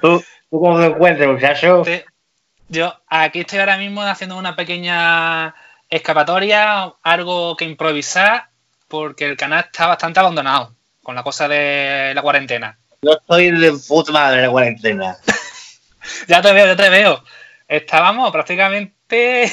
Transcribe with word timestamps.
¿tú, 0.00 0.22
¿tú 0.50 0.60
cómo 0.60 0.78
te 0.78 0.86
encuentras, 0.86 1.28
muchacho? 1.28 1.82
Yo 2.68 2.94
aquí 3.08 3.40
estoy 3.40 3.60
ahora 3.60 3.78
mismo 3.78 4.02
haciendo 4.02 4.36
una 4.36 4.54
pequeña 4.54 5.54
escapatoria, 5.88 6.94
algo 7.02 7.56
que 7.56 7.64
improvisar, 7.64 8.50
porque 8.88 9.24
el 9.24 9.36
canal 9.36 9.64
está 9.64 9.86
bastante 9.86 10.20
abandonado 10.20 10.74
con 11.02 11.14
la 11.14 11.22
cosa 11.22 11.48
de 11.48 12.12
la 12.14 12.22
cuarentena. 12.22 12.78
Yo 13.00 13.12
estoy 13.12 13.50
de 13.52 13.72
puta 13.88 14.12
madre 14.12 14.42
la 14.42 14.50
cuarentena. 14.50 15.16
Ya 16.26 16.40
te 16.40 16.52
veo, 16.54 16.66
ya 16.66 16.76
te 16.76 16.88
veo. 16.88 17.22
Estábamos 17.66 18.30
prácticamente 18.32 19.52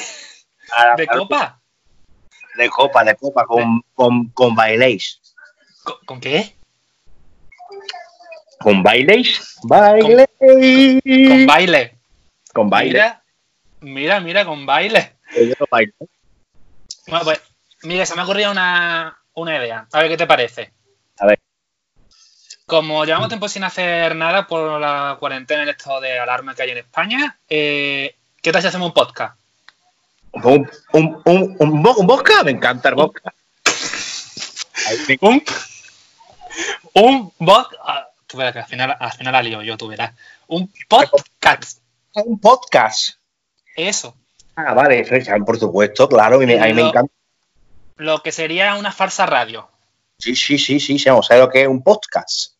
de 0.96 1.06
copa. 1.06 1.60
De 2.54 2.70
copa, 2.70 3.04
de 3.04 3.14
copa, 3.14 3.44
con, 3.44 3.82
con, 3.94 4.28
con. 4.30 4.54
¿Con, 4.56 5.98
con 6.06 6.20
qué? 6.20 6.56
¿Con 8.66 8.82
bailéis? 8.82 9.58
Bailéis. 9.62 10.26
Con 11.28 11.46
baile. 11.46 11.94
Con 12.52 12.68
baile. 12.68 12.90
Mira, 12.94 13.22
mira, 13.80 14.18
mira, 14.20 14.44
con 14.44 14.66
baile. 14.66 15.12
Yo 15.36 15.54
no 15.60 15.66
bailo. 15.70 15.92
Bueno, 17.06 17.24
pues, 17.24 17.40
Miguel, 17.84 18.04
se 18.08 18.16
me 18.16 18.22
ha 18.22 18.24
ocurrido 18.24 18.50
una, 18.50 19.16
una 19.34 19.56
idea. 19.56 19.86
A 19.92 20.00
ver 20.00 20.08
qué 20.08 20.16
te 20.16 20.26
parece. 20.26 20.72
A 21.20 21.26
ver. 21.26 21.38
Como 22.66 23.04
llevamos 23.04 23.28
tiempo 23.28 23.48
sin 23.48 23.62
hacer 23.62 24.16
nada 24.16 24.48
por 24.48 24.80
la 24.80 25.16
cuarentena 25.20 25.62
en 25.62 25.68
esto 25.68 26.00
de 26.00 26.18
alarma 26.18 26.56
que 26.56 26.62
hay 26.62 26.70
en 26.70 26.78
España, 26.78 27.38
eh, 27.48 28.16
¿qué 28.42 28.50
tal 28.50 28.62
si 28.62 28.66
hacemos 28.66 28.88
un 28.88 28.94
podcast? 28.94 29.38
Un, 30.32 30.68
un, 30.92 31.22
un, 31.24 31.56
un, 31.60 31.86
un 31.98 32.06
vodka, 32.08 32.42
me 32.42 32.50
encanta 32.50 32.88
el 32.88 32.96
me- 32.96 33.10
Un, 35.20 35.44
un 36.94 37.30
podcast. 37.38 38.08
Tú 38.26 38.36
verás 38.38 38.52
que 38.52 38.58
al 38.60 38.66
final, 38.66 38.96
al 38.98 39.12
final 39.12 39.32
la 39.32 39.42
lío 39.42 39.62
yo, 39.62 39.76
tú 39.76 39.88
verás. 39.88 40.12
Un 40.48 40.72
podcast. 40.88 41.80
Un 42.14 42.38
podcast. 42.40 43.16
Eso. 43.74 44.16
Ah, 44.54 44.72
vale, 44.74 45.06
por 45.44 45.58
supuesto, 45.58 46.08
claro, 46.08 46.42
y 46.42 46.46
me- 46.46 46.58
a 46.58 46.64
mí 46.66 46.72
me 46.72 46.82
Lo- 46.82 46.88
encanta. 46.88 47.12
Lo 47.96 48.22
que 48.22 48.32
sería 48.32 48.74
una 48.74 48.92
falsa 48.92 49.26
radio. 49.26 49.68
Sí, 50.18 50.34
sí, 50.36 50.58
sí, 50.58 50.80
sí, 50.80 50.98
sí, 50.98 51.08
vamos 51.08 51.30
a 51.30 51.34
ver 51.34 51.42
lo 51.44 51.50
que 51.50 51.62
es 51.62 51.68
un 51.68 51.82
podcast. 51.82 52.54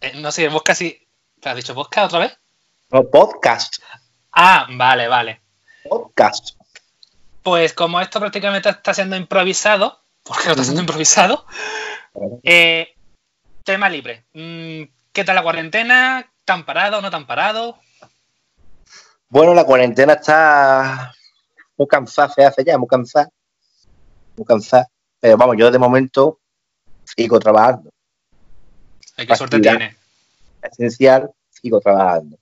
Eh, 0.00 0.12
no 0.16 0.30
sé, 0.32 0.48
vos 0.48 0.62
casi. 0.62 1.06
¿Te 1.40 1.48
has 1.48 1.56
dicho 1.56 1.74
podcast 1.74 2.06
otra 2.06 2.18
vez? 2.20 2.38
No, 2.90 3.04
podcast. 3.08 3.76
Ah, 4.32 4.66
vale, 4.70 5.08
vale. 5.08 5.40
Podcast. 5.88 6.50
Pues 7.42 7.72
como 7.72 8.00
esto 8.00 8.20
prácticamente 8.20 8.68
está 8.68 8.92
siendo 8.92 9.16
improvisado, 9.16 10.02
porque 10.22 10.44
no 10.46 10.50
está 10.52 10.64
siendo 10.64 10.80
improvisado, 10.82 11.46
eh, 12.42 12.94
tema 13.64 13.88
libre. 13.88 14.24
Mm, 14.34 14.82
¿Qué 15.18 15.24
tal 15.24 15.34
la 15.34 15.42
cuarentena? 15.42 16.30
¿Tan 16.44 16.64
parado? 16.64 17.02
¿No 17.02 17.10
tan 17.10 17.26
parado? 17.26 17.76
Bueno, 19.28 19.52
la 19.52 19.64
cuarentena 19.64 20.12
está 20.12 21.12
muy 21.76 21.88
cansada, 21.88 22.28
se 22.28 22.44
hace 22.44 22.62
ya, 22.62 22.78
muy 22.78 22.86
cansada. 22.86 23.28
Muy 24.36 24.46
cansada. 24.46 24.86
Pero 25.18 25.36
vamos, 25.36 25.56
yo 25.58 25.72
de 25.72 25.78
momento 25.80 26.38
sigo 27.02 27.40
trabajando. 27.40 27.90
Ay, 29.16 29.26
¿Qué 29.26 29.34
suerte 29.34 29.58
tiene? 29.58 29.96
Esencial, 30.62 31.32
sigo 31.50 31.80
trabajando. 31.80 32.38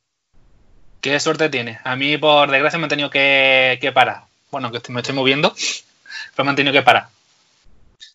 ¿Qué 1.01 1.19
suerte 1.19 1.49
tiene? 1.49 1.81
A 1.83 1.97
mí, 1.97 2.19
por 2.19 2.51
desgracia, 2.51 2.79
me 2.79 2.85
han 2.85 2.91
tenido 2.91 3.09
que, 3.09 3.79
que 3.81 3.91
parar. 3.91 4.25
Bueno, 4.51 4.71
que 4.71 4.93
me 4.93 5.01
estoy 5.01 5.15
moviendo, 5.15 5.55
pero 6.35 6.45
me 6.45 6.51
han 6.51 6.57
tenido 6.57 6.75
que 6.75 6.83
parar. 6.83 7.09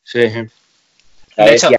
Sí. 0.03 0.19
De 0.19 1.55
hecho, 1.55 1.71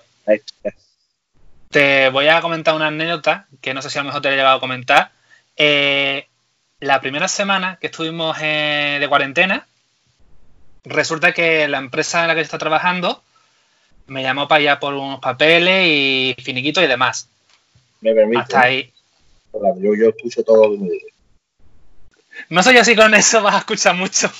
te 1.72 2.08
voy 2.10 2.28
a 2.28 2.40
comentar 2.40 2.74
una 2.74 2.86
anécdota 2.88 3.46
que 3.60 3.74
no 3.74 3.82
sé 3.82 3.90
si 3.90 3.98
a 3.98 4.02
lo 4.02 4.06
mejor 4.06 4.22
te 4.22 4.28
he 4.28 4.36
llegado 4.36 4.56
a 4.56 4.60
comentar. 4.60 5.10
Eh, 5.56 6.28
la 6.80 7.00
primera 7.00 7.26
semana 7.28 7.78
que 7.80 7.88
estuvimos 7.88 8.36
eh, 8.40 8.98
de 9.00 9.08
cuarentena, 9.08 9.66
resulta 10.84 11.32
que 11.32 11.66
la 11.68 11.78
empresa 11.78 12.22
en 12.22 12.28
la 12.28 12.34
que 12.34 12.40
está 12.40 12.58
trabajando 12.58 13.22
me 14.06 14.22
llamó 14.22 14.48
para 14.48 14.60
allá 14.60 14.80
por 14.80 14.94
unos 14.94 15.20
papeles 15.20 15.86
y 15.88 16.36
finiquitos 16.42 16.82
y 16.84 16.86
demás. 16.86 17.28
me 18.00 18.12
permite. 18.14 18.42
Hasta 18.42 18.60
ahí. 18.62 18.92
Yo, 19.78 19.94
yo 19.94 20.08
escucho 20.08 20.42
todo 20.42 20.64
lo 20.66 20.70
que 20.72 20.78
me 20.78 20.90
dice. 20.90 21.06
No 22.48 22.62
sé 22.62 22.74
yo 22.74 22.84
si 22.84 22.96
con 22.96 23.14
eso 23.14 23.42
vas 23.42 23.54
a 23.54 23.58
escuchar 23.58 23.94
mucho. 23.94 24.30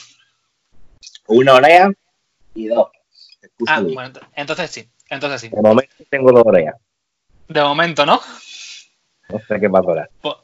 Una 1.28 1.54
oreja 1.54 1.90
y 2.54 2.66
dos. 2.66 2.88
Escucho 3.40 3.72
Ah, 3.72 3.80
bien. 3.80 3.94
bueno, 3.94 4.10
ent- 4.10 4.26
entonces 4.34 4.70
sí. 4.70 4.88
Entonces 5.08 5.40
sí. 5.42 5.48
De 5.48 5.60
momento 5.62 5.92
tengo 6.10 6.32
dos 6.32 6.42
orejas. 6.44 6.74
De 7.48 7.62
momento, 7.62 8.06
¿no? 8.06 8.20
No 9.28 9.38
sé 9.46 9.60
qué 9.60 9.68
pasará. 9.68 10.08
Pues, 10.20 10.36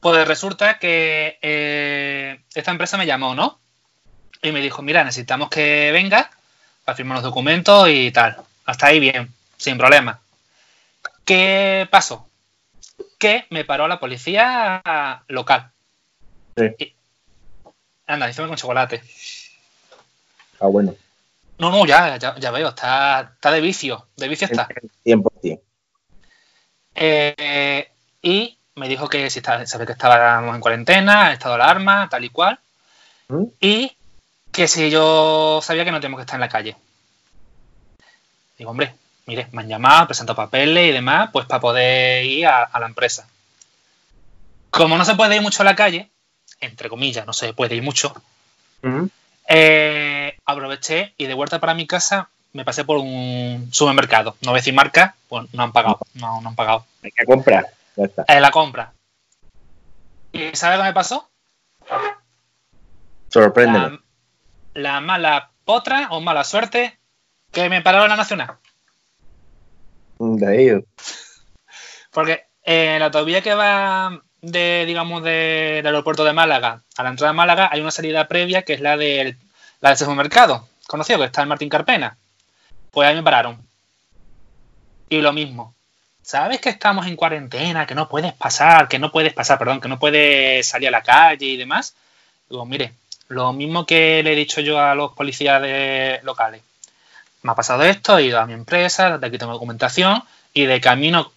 pues 0.00 0.26
resulta 0.26 0.78
que 0.78 1.38
eh, 1.42 2.40
esta 2.54 2.70
empresa 2.70 2.96
me 2.96 3.06
llamó, 3.06 3.34
¿no? 3.34 3.58
Y 4.42 4.52
me 4.52 4.60
dijo, 4.60 4.82
mira, 4.82 5.04
necesitamos 5.04 5.50
que 5.50 5.90
venga 5.92 6.30
para 6.84 6.96
firmar 6.96 7.16
los 7.16 7.24
documentos 7.24 7.88
y 7.88 8.10
tal. 8.10 8.36
Hasta 8.64 8.86
ahí 8.86 8.98
bien, 9.00 9.32
sin 9.56 9.76
problema. 9.76 10.20
¿Qué 11.24 11.86
pasó? 11.90 12.26
Que 13.18 13.46
me 13.50 13.64
paró 13.64 13.86
la 13.86 14.00
policía 14.00 14.82
local. 15.28 15.70
Sí. 16.56 16.64
Y- 16.78 16.94
anda, 18.06 18.26
díceme 18.26 18.48
con 18.48 18.56
chocolate. 18.56 19.02
Ah, 20.58 20.66
bueno. 20.66 20.94
No, 21.58 21.70
no, 21.70 21.84
ya, 21.86 22.16
ya, 22.16 22.36
ya 22.38 22.50
veo, 22.50 22.70
está, 22.70 23.32
está 23.34 23.50
de 23.50 23.60
vicio, 23.60 24.06
de 24.16 24.28
vicio 24.28 24.46
está. 24.46 24.66
100%. 25.04 25.60
Eh, 26.94 27.90
y 28.22 28.58
me 28.74 28.88
dijo 28.88 29.08
que 29.08 29.30
si 29.30 29.40
sabe 29.40 29.86
que 29.86 29.92
estábamos 29.92 30.54
en 30.54 30.60
cuarentena, 30.60 31.32
estado 31.32 31.56
de 31.56 31.62
alarma, 31.62 32.08
tal 32.08 32.24
y 32.24 32.30
cual. 32.30 32.58
¿Mm? 33.28 33.44
Y 33.60 33.96
que 34.52 34.68
si 34.68 34.90
yo 34.90 35.60
sabía 35.62 35.84
que 35.84 35.92
no 35.92 36.00
teníamos 36.00 36.18
que 36.18 36.22
estar 36.22 36.36
en 36.36 36.40
la 36.40 36.48
calle. 36.48 36.76
Digo, 38.58 38.70
hombre, 38.70 38.94
mire, 39.26 39.48
me 39.52 39.62
han 39.62 39.68
llamado, 39.68 40.06
presento 40.06 40.34
papeles 40.34 40.88
y 40.88 40.92
demás, 40.92 41.30
pues 41.32 41.46
para 41.46 41.60
poder 41.60 42.24
ir 42.24 42.46
a, 42.46 42.64
a 42.64 42.80
la 42.80 42.86
empresa. 42.86 43.26
Como 44.70 44.96
no 44.96 45.04
se 45.04 45.14
puede 45.14 45.36
ir 45.36 45.42
mucho 45.42 45.62
a 45.62 45.64
la 45.64 45.76
calle, 45.76 46.10
entre 46.60 46.88
comillas, 46.88 47.26
no 47.26 47.32
se 47.32 47.52
puede 47.54 47.74
ir 47.74 47.82
mucho, 47.82 48.14
eh, 49.48 50.36
aproveché 50.44 51.14
y 51.16 51.26
de 51.26 51.34
vuelta 51.34 51.58
para 51.58 51.74
mi 51.74 51.86
casa 51.86 52.28
me 52.52 52.64
pasé 52.64 52.84
por 52.84 52.98
un 52.98 53.68
supermercado. 53.72 54.36
No 54.42 54.50
voy 54.50 54.58
a 54.58 54.60
decir 54.60 54.74
marca, 54.74 55.14
pues 55.28 55.52
no 55.52 55.62
han 55.62 55.72
pagado, 55.72 55.98
no, 56.14 56.40
no 56.40 56.48
han 56.48 56.54
pagado. 56.54 56.84
Hay 57.02 57.10
que 57.12 57.24
comprar. 57.24 57.66
Ya 57.96 58.04
está. 58.04 58.24
En 58.28 58.42
la 58.42 58.50
compra. 58.50 58.92
¿Y 60.32 60.54
sabes 60.54 60.78
qué 60.78 60.84
me 60.84 60.92
pasó? 60.92 61.28
Sorpréndeme. 63.28 64.00
La, 64.74 64.92
la 64.92 65.00
mala 65.00 65.50
potra 65.64 66.08
o 66.10 66.20
mala 66.20 66.44
suerte 66.44 66.98
que 67.52 67.68
me 67.68 67.82
pararon 67.82 68.06
en 68.06 68.10
la 68.10 68.16
nacional. 68.16 68.56
De 70.18 70.62
ellos. 70.62 70.84
Porque 72.10 72.44
en 72.62 72.98
la 72.98 73.06
autovía 73.06 73.42
que 73.42 73.54
va 73.54 74.20
de, 74.42 74.84
digamos, 74.86 75.22
del 75.22 75.86
aeropuerto 75.86 76.24
de 76.24 76.32
Málaga 76.32 76.82
a 76.96 77.02
la 77.02 77.10
entrada 77.10 77.32
de 77.32 77.36
Málaga 77.36 77.68
hay 77.72 77.80
una 77.80 77.90
salida 77.90 78.28
previa 78.28 78.62
que 78.62 78.74
es 78.74 78.80
la 78.80 78.96
del, 78.96 79.38
la 79.80 79.90
del 79.90 79.98
supermercado, 79.98 80.68
conocido, 80.86 81.18
que 81.20 81.26
está 81.26 81.42
en 81.42 81.48
Martín 81.48 81.68
Carpena. 81.68 82.18
Pues 82.90 83.08
ahí 83.08 83.14
me 83.14 83.22
pararon. 83.22 83.58
Y 85.08 85.20
lo 85.20 85.32
mismo. 85.32 85.74
¿Sabes 86.22 86.60
que 86.60 86.68
estamos 86.68 87.06
en 87.06 87.16
cuarentena, 87.16 87.86
que 87.86 87.94
no 87.94 88.08
puedes 88.08 88.32
pasar, 88.34 88.88
que 88.88 88.98
no 88.98 89.10
puedes 89.10 89.32
pasar, 89.32 89.58
perdón, 89.58 89.80
que 89.80 89.88
no 89.88 89.98
puedes 89.98 90.66
salir 90.66 90.88
a 90.88 90.92
la 90.92 91.02
calle 91.02 91.46
y 91.46 91.56
demás? 91.56 91.94
Digo, 92.48 92.64
mire, 92.66 92.92
lo 93.28 93.52
mismo 93.52 93.86
que 93.86 94.22
le 94.22 94.32
he 94.32 94.36
dicho 94.36 94.60
yo 94.60 94.78
a 94.78 94.94
los 94.94 95.12
policías 95.12 95.60
de 95.62 96.20
locales. 96.22 96.62
Me 97.42 97.52
ha 97.52 97.54
pasado 97.54 97.82
esto, 97.84 98.18
he 98.18 98.24
ido 98.24 98.38
a 98.38 98.46
mi 98.46 98.52
empresa, 98.52 99.18
de 99.18 99.26
aquí 99.26 99.38
tengo 99.38 99.52
documentación 99.52 100.22
y 100.52 100.66
de 100.66 100.80
camino, 100.80 101.32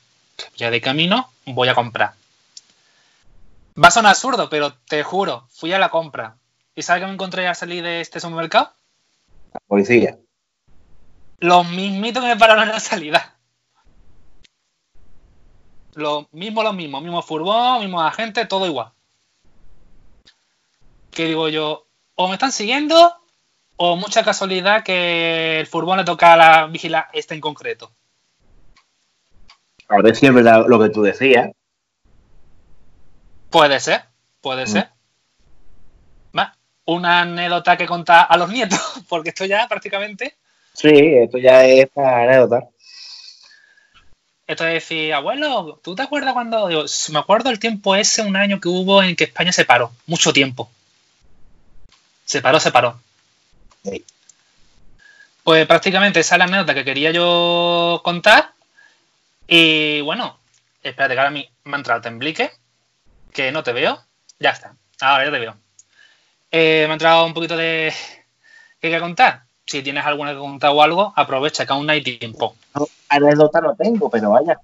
ya 0.57 0.69
de 0.69 0.81
camino, 0.81 1.31
voy 1.45 1.69
a 1.69 1.75
comprar. 1.75 2.13
Va 3.81 3.87
a 3.87 3.91
sonar 3.91 4.11
absurdo, 4.11 4.49
pero 4.49 4.73
te 4.73 5.01
juro, 5.03 5.47
fui 5.51 5.73
a 5.73 5.79
la 5.79 5.89
compra. 5.89 6.35
¿Y 6.75 6.81
sabes 6.81 7.01
qué 7.01 7.07
me 7.07 7.13
encontré 7.13 7.47
al 7.47 7.55
salir 7.55 7.83
de 7.83 8.01
este 8.01 8.19
supermercado? 8.19 8.71
La 9.53 9.59
policía. 9.67 10.17
Los 11.43 11.69
mismitos 11.69 12.23
que 12.23 12.29
me 12.29 12.37
pararon 12.37 12.63
en 12.63 12.69
la 12.69 12.79
salida. 12.79 13.35
Lo 15.93 16.29
mismo, 16.31 16.63
lo 16.63 16.71
mismo, 16.71 17.01
mismo 17.01 17.21
furgón, 17.21 17.81
mismo 17.81 18.01
agente, 18.01 18.45
todo 18.45 18.65
igual. 18.65 18.93
Que 21.11 21.25
digo 21.25 21.49
yo, 21.49 21.85
o 22.15 22.29
me 22.29 22.35
están 22.35 22.53
siguiendo, 22.53 23.13
o 23.75 23.97
mucha 23.97 24.23
casualidad 24.23 24.85
que 24.85 25.59
el 25.59 25.67
furgón 25.67 25.97
le 25.97 26.05
toca 26.05 26.31
a 26.31 26.37
la 26.37 26.67
vigilar 26.67 27.09
este 27.11 27.35
en 27.35 27.41
concreto. 27.41 27.91
A 29.89 30.01
ver 30.01 30.15
si 30.15 30.27
es 30.27 30.33
verdad 30.33 30.63
lo 30.65 30.79
que 30.79 30.91
tú 30.91 31.01
decías. 31.01 31.51
Puede 33.49 33.81
ser, 33.81 34.05
puede 34.39 34.65
ser. 34.65 34.91
Va, 36.35 36.55
una 36.85 37.19
anécdota 37.19 37.75
que 37.75 37.85
contar 37.85 38.27
a 38.29 38.37
los 38.37 38.49
nietos, 38.49 38.79
porque 39.09 39.31
esto 39.31 39.43
ya 39.43 39.67
prácticamente. 39.67 40.37
Sí, 40.73 40.89
esto 40.89 41.37
ya 41.37 41.65
es 41.65 41.89
para 41.89 42.23
anécdota. 42.23 42.67
esto 44.47 44.63
de 44.63 44.73
decir, 44.73 45.13
abuelo, 45.13 45.79
¿tú 45.83 45.95
te 45.95 46.01
acuerdas 46.01 46.33
cuando.? 46.33 46.67
Digo, 46.67 46.85
me 47.11 47.19
acuerdo 47.19 47.49
el 47.49 47.59
tiempo 47.59 47.95
ese, 47.95 48.21
un 48.21 48.35
año 48.35 48.59
que 48.59 48.69
hubo 48.69 49.01
en 49.03 49.15
que 49.15 49.25
España 49.25 49.51
se 49.51 49.65
paró. 49.65 49.91
Mucho 50.07 50.33
tiempo. 50.33 50.69
Se 52.25 52.41
paró, 52.41 52.59
se 52.59 52.71
paró. 52.71 52.99
Sí. 53.83 54.03
Pues 55.43 55.65
prácticamente 55.67 56.19
esa 56.21 56.35
es 56.35 56.39
la 56.39 56.45
anécdota 56.45 56.73
que 56.73 56.85
quería 56.85 57.11
yo 57.11 58.01
contar. 58.03 58.53
Y 59.47 60.01
bueno, 60.01 60.39
espérate 60.81 61.13
que 61.13 61.19
ahora 61.19 61.31
me 61.31 61.49
ha 61.65 61.75
entrado 61.75 62.01
temblique. 62.01 62.51
Que 63.33 63.51
no 63.51 63.63
te 63.63 63.73
veo. 63.73 64.03
Ya 64.39 64.51
está. 64.51 64.75
Ahora 65.01 65.25
ya 65.25 65.31
te 65.31 65.39
veo. 65.39 65.57
Eh, 66.51 66.83
me 66.85 66.91
ha 66.91 66.93
entrado 66.93 67.25
un 67.25 67.33
poquito 67.33 67.57
de. 67.57 67.93
¿Qué 68.79 68.87
hay 68.87 68.93
que 68.93 68.99
contar? 68.99 69.43
Si 69.65 69.81
tienes 69.81 70.05
alguna 70.05 70.33
que 70.33 70.39
contar 70.39 70.71
o 70.71 70.81
algo, 70.83 71.13
aprovecha 71.15 71.65
que 71.65 71.73
aún 71.73 71.89
hay 71.89 72.01
tiempo. 72.03 72.55
No, 72.75 72.87
anécdota 73.09 73.61
no 73.61 73.75
tengo, 73.75 74.09
pero 74.09 74.31
vaya. 74.31 74.59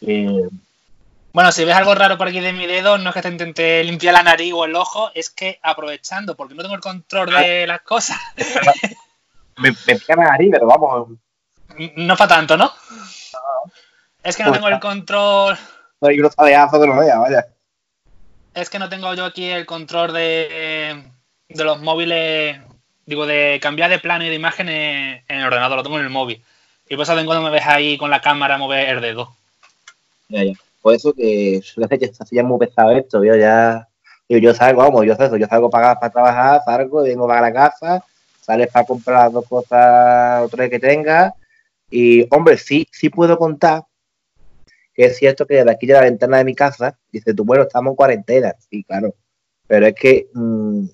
Eh, 0.00 0.48
Bueno, 1.32 1.52
si 1.52 1.64
ves 1.64 1.76
algo 1.76 1.94
raro 1.94 2.16
por 2.18 2.28
aquí 2.28 2.40
de 2.40 2.52
mi 2.52 2.66
dedo, 2.66 2.98
no 2.98 3.10
es 3.10 3.14
que 3.14 3.22
te 3.22 3.28
intente 3.28 3.84
limpiar 3.84 4.14
la 4.14 4.22
nariz 4.22 4.52
o 4.54 4.64
el 4.64 4.74
ojo, 4.74 5.10
es 5.14 5.30
que 5.30 5.58
aprovechando, 5.62 6.34
porque 6.34 6.54
no 6.54 6.62
tengo 6.62 6.74
el 6.74 6.80
control 6.80 7.30
de 7.30 7.66
las 7.66 7.82
cosas, 7.82 8.16
me, 9.58 9.70
me 9.86 9.94
pica 9.96 10.16
la 10.16 10.24
nariz, 10.30 10.50
pero 10.52 10.66
vamos, 10.66 11.08
no 11.96 12.16
para 12.16 12.28
tanto, 12.36 12.56
¿no? 12.56 12.72
Es 14.22 14.36
que 14.36 14.42
no 14.44 14.50
Pues 14.50 14.60
tengo 14.60 14.68
el 14.68 14.80
control, 14.80 15.56
no 16.00 16.08
hay 16.08 16.20
un 16.20 16.30
tadeazo 16.30 16.80
que 16.80 16.86
no 16.86 16.96
vea, 16.98 17.18
vaya. 17.18 17.46
es 18.54 18.70
que 18.70 18.78
no 18.78 18.88
tengo 18.88 19.12
yo 19.14 19.24
aquí 19.24 19.44
el 19.50 19.66
control 19.66 20.12
de, 20.14 21.04
de 21.48 21.64
los 21.64 21.80
móviles, 21.80 22.58
digo, 23.06 23.26
de 23.26 23.58
cambiar 23.62 23.90
de 23.90 23.98
plano 23.98 24.24
y 24.24 24.28
de 24.28 24.34
imágenes 24.34 25.22
en 25.28 25.38
el 25.38 25.46
ordenador, 25.46 25.78
lo 25.78 25.82
tengo 25.82 25.98
en 25.98 26.04
el 26.04 26.10
móvil. 26.10 26.42
Y 26.88 27.00
eso 27.00 27.14
tengo 27.14 27.26
cuando 27.26 27.44
me 27.44 27.50
ves 27.50 27.66
ahí 27.66 27.96
con 27.96 28.10
la 28.10 28.20
cámara 28.20 28.58
mover 28.58 28.88
el 28.88 29.00
dedo. 29.00 29.34
Ya, 30.28 30.44
ya. 30.44 30.52
Por 30.82 30.94
eso 30.94 31.12
que 31.12 31.60
hace 31.60 32.36
ya 32.36 32.42
muy 32.42 32.58
pesado 32.58 32.92
esto, 32.92 33.24
yo 33.24 33.34
ya. 33.34 33.88
Yo, 34.28 34.38
yo 34.38 34.52
salgo, 34.54 34.82
vamos, 34.82 35.06
yo 35.06 35.14
salgo, 35.14 35.36
yo 35.36 35.46
salgo 35.46 35.70
para, 35.70 35.98
para 35.98 36.12
trabajar, 36.12 36.60
salgo, 36.64 37.02
vengo 37.02 37.28
para 37.28 37.42
la 37.42 37.52
casa, 37.52 38.04
sales 38.40 38.68
para 38.72 38.84
comprar 38.84 39.24
las 39.24 39.32
dos 39.32 39.46
cosas 39.48 40.44
o 40.44 40.48
tres 40.48 40.68
que 40.68 40.80
tengas. 40.80 41.32
Y, 41.90 42.26
hombre, 42.34 42.56
sí, 42.56 42.88
sí 42.90 43.08
puedo 43.08 43.38
contar 43.38 43.84
que 44.96 45.04
es 45.04 45.18
cierto 45.18 45.46
que 45.46 45.56
desde 45.56 45.70
aquí 45.70 45.86
de 45.86 45.92
la 45.92 46.00
ventana 46.00 46.38
de 46.38 46.44
mi 46.44 46.54
casa, 46.54 46.98
dice 47.12 47.34
tú, 47.34 47.44
bueno, 47.44 47.64
estamos 47.64 47.92
en 47.92 47.96
cuarentena, 47.96 48.54
sí, 48.70 48.82
claro. 48.82 49.14
Pero 49.66 49.86
es 49.86 49.94
que 49.94 50.28
mm, 50.32 50.86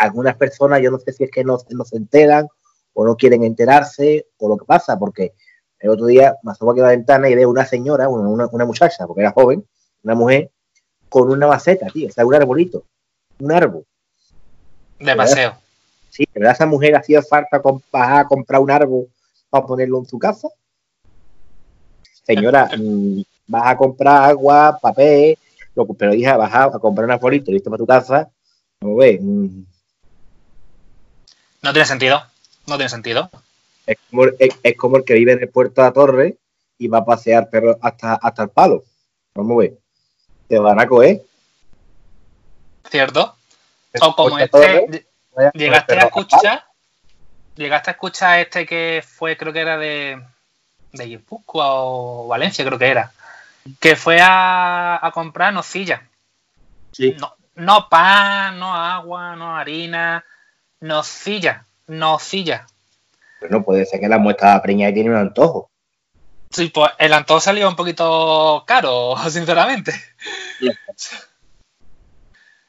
algunas 0.00 0.36
personas, 0.36 0.80
yo 0.80 0.90
no 0.90 0.98
sé 0.98 1.12
si 1.12 1.24
es 1.24 1.30
que 1.30 1.44
no, 1.44 1.58
no 1.70 1.84
se 1.84 1.96
enteran 1.96 2.48
o 2.94 3.04
no 3.04 3.16
quieren 3.16 3.44
enterarse 3.44 4.26
o 4.38 4.48
lo 4.48 4.56
que 4.56 4.64
pasa, 4.64 4.98
porque 4.98 5.34
el 5.78 5.90
otro 5.90 6.06
día 6.06 6.36
me 6.42 6.52
asomo 6.52 6.70
aquí 6.70 6.80
a 6.80 6.84
la 6.84 6.88
ventana 6.90 7.28
y 7.28 7.34
veo 7.34 7.50
una 7.50 7.66
señora, 7.66 8.08
una, 8.08 8.46
una, 8.46 8.64
muchacha, 8.64 9.06
porque 9.06 9.20
era 9.20 9.32
joven, 9.32 9.64
una 10.02 10.14
mujer, 10.14 10.50
con 11.08 11.30
una 11.30 11.46
maceta, 11.46 11.86
tío, 11.88 12.08
o 12.08 12.10
sea, 12.10 12.24
un 12.24 12.34
arbolito, 12.34 12.84
un 13.40 13.52
árbol. 13.52 13.84
De 14.98 15.14
paseo. 15.14 15.54
Sí, 16.08 16.24
¿de 16.32 16.40
verdad 16.40 16.54
esa 16.54 16.66
mujer 16.66 16.96
hacía 16.96 17.22
falta 17.22 17.60
bajar 17.92 18.24
a 18.24 18.28
comprar 18.28 18.60
un 18.60 18.70
árbol 18.70 19.08
para 19.50 19.66
ponerlo 19.66 19.98
en 19.98 20.06
su 20.06 20.18
casa? 20.18 20.48
Señora, 22.22 22.70
mm, 22.78 23.20
vas 23.46 23.66
a 23.66 23.76
comprar 23.76 24.30
agua, 24.30 24.78
papel, 24.80 25.36
lo 25.74 25.86
pero 25.88 26.14
hija, 26.14 26.38
vas 26.38 26.52
a, 26.54 26.64
a 26.64 26.78
comprar 26.78 27.04
un 27.04 27.12
arbolito 27.12 27.52
listo 27.52 27.70
para 27.70 27.78
tu 27.78 27.86
casa, 27.86 28.30
como 28.80 28.96
ves, 28.96 29.20
mm, 29.20 29.62
No 31.62 31.72
tiene 31.72 31.86
sentido. 31.86 32.22
No 32.66 32.76
tiene 32.76 32.88
sentido. 32.88 33.30
es, 33.86 33.96
como, 34.08 34.24
es, 34.38 34.56
es 34.62 34.76
como 34.76 34.96
el 34.96 35.04
que 35.04 35.14
vive 35.14 35.32
en 35.32 35.42
el 35.42 35.48
puerto 35.48 35.80
de 35.80 35.88
la 35.88 35.92
torre 35.92 36.36
y 36.78 36.88
va 36.88 36.98
a 36.98 37.04
pasear 37.04 37.50
perro 37.50 37.78
hasta, 37.82 38.14
hasta 38.14 38.44
el 38.44 38.50
palo. 38.50 38.84
Vamos 39.34 39.56
a 39.56 39.60
ver. 39.60 39.78
Te 40.48 40.58
van 40.58 40.80
a 40.80 40.86
coger. 40.86 41.22
¿Cierto? 42.90 43.36
O 44.00 44.14
como 44.14 44.38
este, 44.38 44.48
Torre, 44.48 45.06
llegaste 45.54 45.94
a 45.98 46.02
escuchar, 46.04 46.64
llegaste 47.56 47.90
a 47.90 47.92
escuchar 47.92 48.38
este 48.38 48.64
que 48.64 49.04
fue, 49.06 49.36
creo 49.36 49.52
que 49.52 49.60
era 49.60 49.76
de, 49.78 50.22
de 50.92 51.04
Guipúzcoa 51.04 51.66
o 51.70 52.28
Valencia, 52.28 52.64
creo 52.64 52.78
que 52.78 52.88
era, 52.88 53.12
que 53.80 53.96
fue 53.96 54.20
a, 54.20 55.04
a 55.04 55.10
comprar 55.10 55.52
nocilla. 55.52 56.02
Sí. 56.92 57.16
No, 57.18 57.34
no 57.56 57.88
pan, 57.88 58.58
no 58.58 58.74
agua, 58.74 59.34
no 59.34 59.56
harina, 59.56 60.24
nocilla, 60.80 61.66
nocilla. 61.86 62.66
Bueno, 63.40 63.62
puede 63.62 63.86
ser 63.86 64.00
que 64.00 64.08
la 64.08 64.18
muestra 64.18 64.60
preñada 64.60 64.90
y 64.90 64.94
tiene 64.94 65.10
un 65.10 65.16
antojo. 65.16 65.70
Sí, 66.50 66.68
pues 66.68 66.90
el 66.98 67.12
antojo 67.12 67.40
salió 67.40 67.68
un 67.68 67.76
poquito 67.76 68.64
caro, 68.66 69.14
sinceramente. 69.30 69.92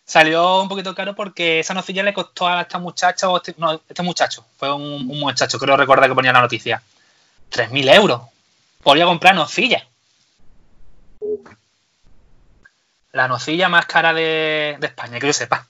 Salió 0.06 0.62
un 0.62 0.70
poquito 0.70 0.94
caro 0.94 1.16
porque 1.16 1.60
esa 1.60 1.74
nocilla 1.74 2.04
le 2.04 2.14
costó 2.14 2.48
a 2.48 2.62
esta 2.62 2.78
muchacha, 2.78 3.30
o 3.30 3.38
este, 3.38 3.56
no, 3.58 3.82
este 3.88 4.04
muchacho, 4.04 4.46
fue 4.58 4.72
un, 4.72 5.10
un 5.10 5.20
muchacho, 5.20 5.58
creo 5.58 5.78
recordar 5.78 6.10
que 6.10 6.16
ponía 6.16 6.34
la 6.34 6.42
noticia, 6.42 6.82
3.000 7.52 7.96
euros. 7.96 8.22
Podía 8.84 9.06
comprar 9.06 9.36
nocilla. 9.36 9.88
La 13.14 13.28
nocilla 13.28 13.70
más 13.70 13.86
cara 13.86 14.14
de, 14.14 14.78
de 14.80 14.88
España, 14.88 15.20
que 15.20 15.28
yo 15.28 15.34
sepa. 15.34 15.68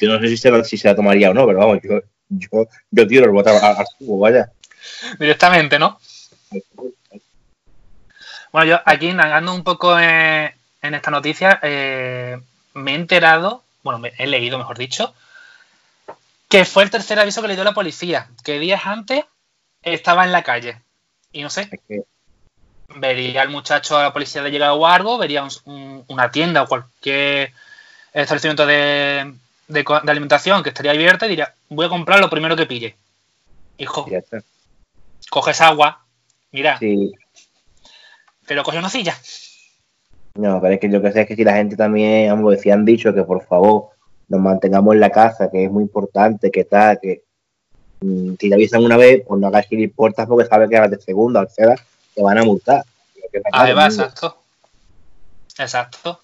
Yo 0.00 0.08
no 0.12 0.20
sé 0.20 0.28
si 0.28 0.36
se, 0.36 0.50
la, 0.50 0.64
si 0.64 0.76
se 0.76 0.88
la 0.88 0.94
tomaría 0.96 1.30
o 1.30 1.34
no, 1.34 1.46
pero 1.46 1.58
vamos, 1.58 1.78
yo, 1.82 2.00
yo, 2.28 2.68
yo 2.90 3.06
tiro 3.06 3.24
el 3.26 3.30
botón 3.32 3.56
al, 3.56 3.76
al 3.76 3.86
cubo, 3.98 4.18
vaya. 4.20 4.50
Directamente, 5.18 5.78
¿no? 5.78 5.98
Bueno, 8.52 8.70
yo 8.70 8.80
aquí 8.84 9.08
indagando 9.08 9.54
un 9.54 9.62
poco 9.62 9.98
en, 9.98 10.52
en 10.82 10.94
esta 10.94 11.10
noticia, 11.10 11.58
eh, 11.62 12.38
me 12.74 12.92
he 12.92 12.94
enterado, 12.94 13.62
bueno, 13.82 13.98
me 13.98 14.12
he 14.18 14.26
leído, 14.26 14.58
mejor 14.58 14.78
dicho, 14.78 15.14
que 16.48 16.64
fue 16.64 16.82
el 16.82 16.90
tercer 16.90 17.18
aviso 17.18 17.42
que 17.42 17.48
le 17.48 17.54
dio 17.54 17.64
la 17.64 17.74
policía, 17.74 18.28
que 18.44 18.58
días 18.58 18.82
antes 18.86 19.24
estaba 19.82 20.24
en 20.24 20.32
la 20.32 20.42
calle. 20.42 20.80
Y 21.32 21.42
no 21.42 21.50
sé, 21.50 21.68
vería 22.96 23.42
al 23.42 23.50
muchacho 23.50 23.98
a 23.98 24.04
la 24.04 24.12
policía 24.14 24.42
de 24.42 24.50
llegar 24.50 24.70
o 24.70 24.86
algo, 24.86 25.18
vería 25.18 25.42
un- 25.42 25.50
un- 25.66 26.04
una 26.08 26.30
tienda 26.30 26.62
o 26.62 26.66
cualquier 26.68 27.52
establecimiento 28.14 28.64
de, 28.64 29.34
de 29.68 29.84
de 30.02 30.10
alimentación 30.10 30.62
que 30.62 30.70
estaría 30.70 30.92
abierta 30.92 31.26
y 31.26 31.30
diría, 31.30 31.54
voy 31.68 31.86
a 31.86 31.88
comprar 31.88 32.20
lo 32.20 32.30
primero 32.30 32.56
que 32.56 32.66
pille. 32.66 32.96
Hijo, 33.76 34.06
coges 35.30 35.60
agua, 35.60 36.04
mira, 36.50 36.78
Sí. 36.78 37.12
pero 38.46 38.62
coge 38.62 38.78
una 38.78 38.90
silla. 38.90 39.16
No, 40.34 40.60
pero 40.60 40.74
es 40.74 40.80
que 40.80 40.90
yo 40.90 41.02
que 41.02 41.12
sé 41.12 41.22
es 41.22 41.28
que 41.28 41.36
si 41.36 41.44
la 41.44 41.54
gente 41.54 41.76
también, 41.76 42.32
si 42.60 42.70
han 42.70 42.84
dicho 42.84 43.12
que 43.12 43.22
por 43.24 43.44
favor 43.46 43.90
nos 44.28 44.40
mantengamos 44.40 44.94
en 44.94 45.00
la 45.00 45.10
casa, 45.10 45.50
que 45.50 45.64
es 45.64 45.70
muy 45.70 45.82
importante, 45.82 46.50
que 46.50 46.64
tal, 46.64 46.98
que 47.00 47.22
mm, 48.00 48.34
si 48.38 48.48
te 48.48 48.54
avisan 48.54 48.84
una 48.84 48.96
vez, 48.96 49.22
pues 49.26 49.40
no 49.40 49.48
hagas 49.48 49.66
puertas 49.94 50.26
porque 50.26 50.46
sabes 50.46 50.68
que 50.68 50.76
a 50.76 50.82
las 50.82 50.90
de 50.90 51.00
segunda 51.00 51.40
o 51.40 51.46
tercera 51.46 51.74
te 52.14 52.22
van 52.22 52.38
a 52.38 52.44
multar. 52.44 52.84
Mundo. 53.32 53.84
exacto. 53.84 54.36
Exacto. 55.58 56.20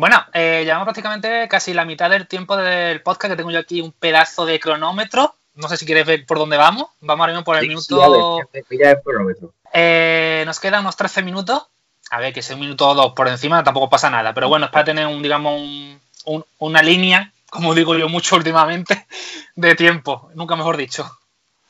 Bueno, 0.00 0.24
eh, 0.32 0.62
llevamos 0.64 0.86
prácticamente 0.86 1.46
casi 1.46 1.74
la 1.74 1.84
mitad 1.84 2.08
del 2.08 2.26
tiempo 2.26 2.56
del 2.56 3.02
podcast 3.02 3.32
que 3.32 3.36
tengo 3.36 3.50
yo 3.50 3.58
aquí 3.58 3.82
un 3.82 3.92
pedazo 3.92 4.46
de 4.46 4.58
cronómetro. 4.58 5.34
No 5.56 5.68
sé 5.68 5.76
si 5.76 5.84
quieres 5.84 6.06
ver 6.06 6.24
por 6.24 6.38
dónde 6.38 6.56
vamos. 6.56 6.86
Vamos 7.02 7.20
ahora 7.24 7.32
mismo 7.34 7.44
por 7.44 7.56
el 7.56 7.62
Sí, 7.64 7.68
minuto. 7.68 7.96
sí, 7.96 8.00
a 8.02 8.08
ver, 8.50 8.64
mira 8.70 8.90
el 8.92 9.02
cronómetro. 9.02 9.52
Eh, 9.74 10.42
nos 10.46 10.58
quedan 10.58 10.80
unos 10.80 10.96
13 10.96 11.22
minutos. 11.22 11.66
A 12.12 12.18
ver, 12.18 12.32
que 12.32 12.40
sea 12.40 12.56
un 12.56 12.62
minuto 12.62 12.88
o 12.88 12.94
dos 12.94 13.12
por 13.12 13.28
encima 13.28 13.62
tampoco 13.62 13.90
pasa 13.90 14.08
nada. 14.08 14.32
Pero 14.32 14.48
bueno, 14.48 14.64
es 14.64 14.72
para 14.72 14.86
tener 14.86 15.06
un, 15.06 15.22
digamos, 15.22 15.60
un- 15.60 16.00
un- 16.24 16.44
una 16.60 16.80
línea, 16.82 17.30
como 17.50 17.74
digo 17.74 17.94
yo 17.94 18.08
mucho 18.08 18.36
últimamente, 18.36 19.06
de 19.54 19.74
tiempo. 19.74 20.30
Nunca 20.34 20.56
mejor 20.56 20.78
dicho. 20.78 21.10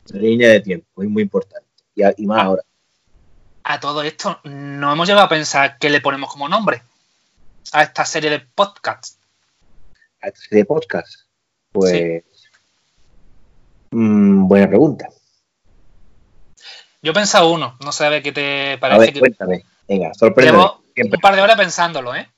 La 0.05 0.21
línea 0.21 0.47
de 0.51 0.61
tiempo 0.61 1.03
es 1.03 1.09
muy 1.09 1.23
importante. 1.23 1.67
Y, 2.17 2.25
más 2.25 2.43
ahora. 2.45 2.63
A 3.65 3.77
todo 3.81 4.03
esto, 4.03 4.39
no 4.45 4.93
hemos 4.93 5.05
llegado 5.05 5.25
a 5.25 5.29
pensar 5.29 5.77
qué 5.79 5.89
le 5.89 5.99
ponemos 5.99 6.31
como 6.31 6.47
nombre 6.47 6.81
a 7.71 7.83
esta 7.83 8.05
serie 8.05 8.29
de 8.29 8.39
podcasts. 8.39 9.17
A 10.21 10.27
esta 10.27 10.39
serie 10.39 10.59
de 10.59 10.65
podcast. 10.65 11.13
Pues. 11.71 12.23
mm, 13.91 14.47
buena 14.47 14.67
pregunta. 14.67 15.07
Yo 17.01 17.11
he 17.11 17.15
pensado 17.15 17.49
uno, 17.51 17.77
no 17.83 17.91
sé 17.91 18.05
a 18.05 18.09
ver 18.09 18.21
qué 18.21 18.31
te 18.31 18.73
A 18.73 18.79
parece. 18.79 18.99
ver, 18.99 19.13
que- 19.13 19.19
cuéntame. 19.19 19.65
Venga, 19.87 20.13
sorpréndeme. 20.13 20.57
Llevo 20.57 20.83
Siempre. 20.93 21.17
un 21.17 21.21
par 21.21 21.35
de 21.35 21.41
horas 21.41 21.57
pensándolo, 21.57 22.15
¿eh? 22.15 22.29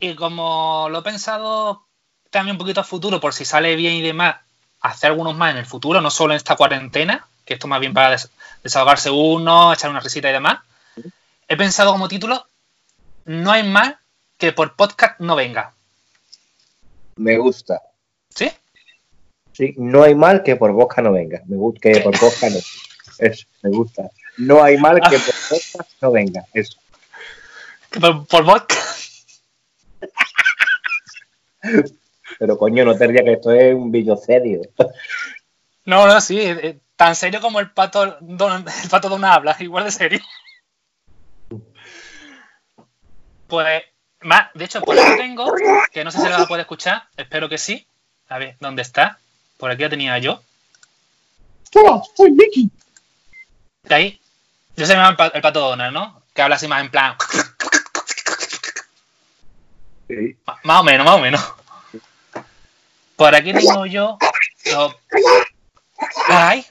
Y 0.00 0.14
como 0.14 0.88
lo 0.90 0.98
he 1.00 1.02
pensado 1.02 1.86
también 2.30 2.54
un 2.54 2.58
poquito 2.58 2.80
a 2.80 2.84
futuro, 2.84 3.20
por 3.20 3.32
si 3.34 3.44
sale 3.44 3.76
bien 3.76 3.94
y 3.94 4.02
demás, 4.02 4.36
hacer 4.80 5.10
algunos 5.10 5.36
más 5.36 5.52
en 5.52 5.58
el 5.58 5.66
futuro, 5.66 6.00
no 6.00 6.10
solo 6.10 6.32
en 6.32 6.38
esta 6.38 6.56
cuarentena, 6.56 7.26
que 7.44 7.54
esto 7.54 7.68
más 7.68 7.80
bien 7.80 7.94
para 7.94 8.10
des- 8.10 8.30
desahogarse 8.62 9.10
uno, 9.10 9.72
echar 9.72 9.90
una 9.90 10.00
risita 10.00 10.28
y 10.30 10.32
demás. 10.32 10.60
He 11.48 11.56
pensado 11.56 11.92
como 11.92 12.08
título, 12.08 12.46
no 13.26 13.52
hay 13.52 13.62
más 13.62 13.94
que 14.44 14.52
por 14.52 14.76
podcast 14.76 15.20
no 15.20 15.34
venga. 15.36 15.74
Me 17.16 17.36
gusta. 17.38 17.80
¿Sí? 18.28 18.50
Sí, 19.52 19.74
no 19.78 20.02
hay 20.02 20.14
mal 20.14 20.42
que 20.42 20.56
por 20.56 20.72
boca 20.72 21.00
no 21.02 21.12
venga. 21.12 21.42
Me 21.46 21.56
gusta 21.56 21.92
que 21.92 22.00
por 22.00 22.18
boca 22.20 22.50
no. 22.50 22.58
Eso, 23.18 23.46
me 23.62 23.70
gusta. 23.70 24.10
No 24.38 24.62
hay 24.62 24.76
mal 24.78 25.00
que 25.00 25.18
por 25.18 25.34
podcast 25.50 25.92
no 26.02 26.10
venga. 26.12 26.44
Eso. 26.52 26.78
Por, 28.00 28.26
por 28.26 28.44
vodka. 28.44 28.74
Pero 32.38 32.58
coño, 32.58 32.84
no 32.84 32.96
te 32.96 33.06
rías 33.06 33.22
que 33.24 33.32
esto 33.34 33.52
es 33.52 33.74
un 33.74 33.90
vídeo 33.92 34.16
serio. 34.16 34.60
No, 35.84 36.06
no, 36.06 36.20
sí. 36.20 36.40
eh, 36.40 36.78
Tan 36.96 37.16
serio 37.16 37.40
como 37.40 37.58
el 37.58 37.70
pato, 37.72 38.18
don- 38.20 38.64
el 38.82 38.88
pato 38.88 39.12
una 39.14 39.34
habla, 39.34 39.56
igual 39.58 39.84
de 39.84 39.90
serio. 39.90 40.20
Pues, 43.48 43.82
más, 44.24 44.48
de 44.54 44.64
hecho, 44.64 44.80
por 44.80 44.98
aquí 44.98 45.16
tengo, 45.16 45.52
que 45.92 46.04
no 46.04 46.10
sé 46.10 46.18
si 46.18 46.24
lo 46.24 46.30
vas 46.32 46.42
a 46.42 46.46
poder 46.46 46.62
escuchar, 46.62 47.04
espero 47.16 47.48
que 47.48 47.58
sí. 47.58 47.86
A 48.28 48.38
ver, 48.38 48.56
¿dónde 48.60 48.82
está? 48.82 49.18
Por 49.58 49.70
aquí 49.70 49.82
la 49.82 49.90
tenía 49.90 50.18
yo. 50.18 50.42
¡Hola! 51.74 52.02
¡Soy 52.16 52.30
Mickey! 52.30 52.70
De 53.82 53.94
ahí, 53.94 54.20
yo 54.76 54.86
se 54.86 54.92
me 54.94 54.98
llama 55.00 55.10
el, 55.10 55.16
pa- 55.16 55.26
el 55.34 55.42
pato 55.42 55.60
Donald, 55.60 55.92
¿no? 55.92 56.22
Que 56.34 56.42
habla 56.42 56.56
así 56.56 56.66
más 56.68 56.80
en 56.82 56.90
plan, 56.90 57.16
Sí. 60.08 60.36
más 60.64 60.80
o 60.80 60.84
menos, 60.84 61.04
más 61.06 61.14
o 61.16 61.18
menos. 61.18 61.42
Por 63.16 63.34
aquí 63.34 63.52
tengo 63.52 63.86
yo. 63.86 64.18
¡Ay! 66.28 66.64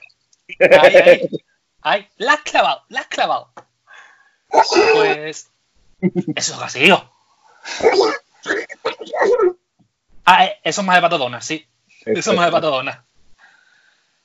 ¡Ay, 0.59 0.95
ay! 0.95 1.29
¡Ay! 1.81 2.09
¡La 2.17 2.33
has 2.33 2.41
clavado! 2.41 2.83
¡La 2.89 3.01
has 3.01 3.07
clavado! 3.07 3.51
Pues. 4.47 5.49
Eso 6.35 6.53
es 6.53 6.59
vacío. 6.59 7.09
Ah, 10.25 10.45
eh, 10.45 10.57
eso 10.63 10.81
es 10.81 10.87
más 10.87 10.95
de 10.95 11.01
pato 11.01 11.17
Donald, 11.17 11.43
sí. 11.43 11.65
Eso 12.05 12.31
es 12.31 12.37
más 12.37 12.45
de 12.45 12.51
pato 12.51 12.69
Donald. 12.71 12.97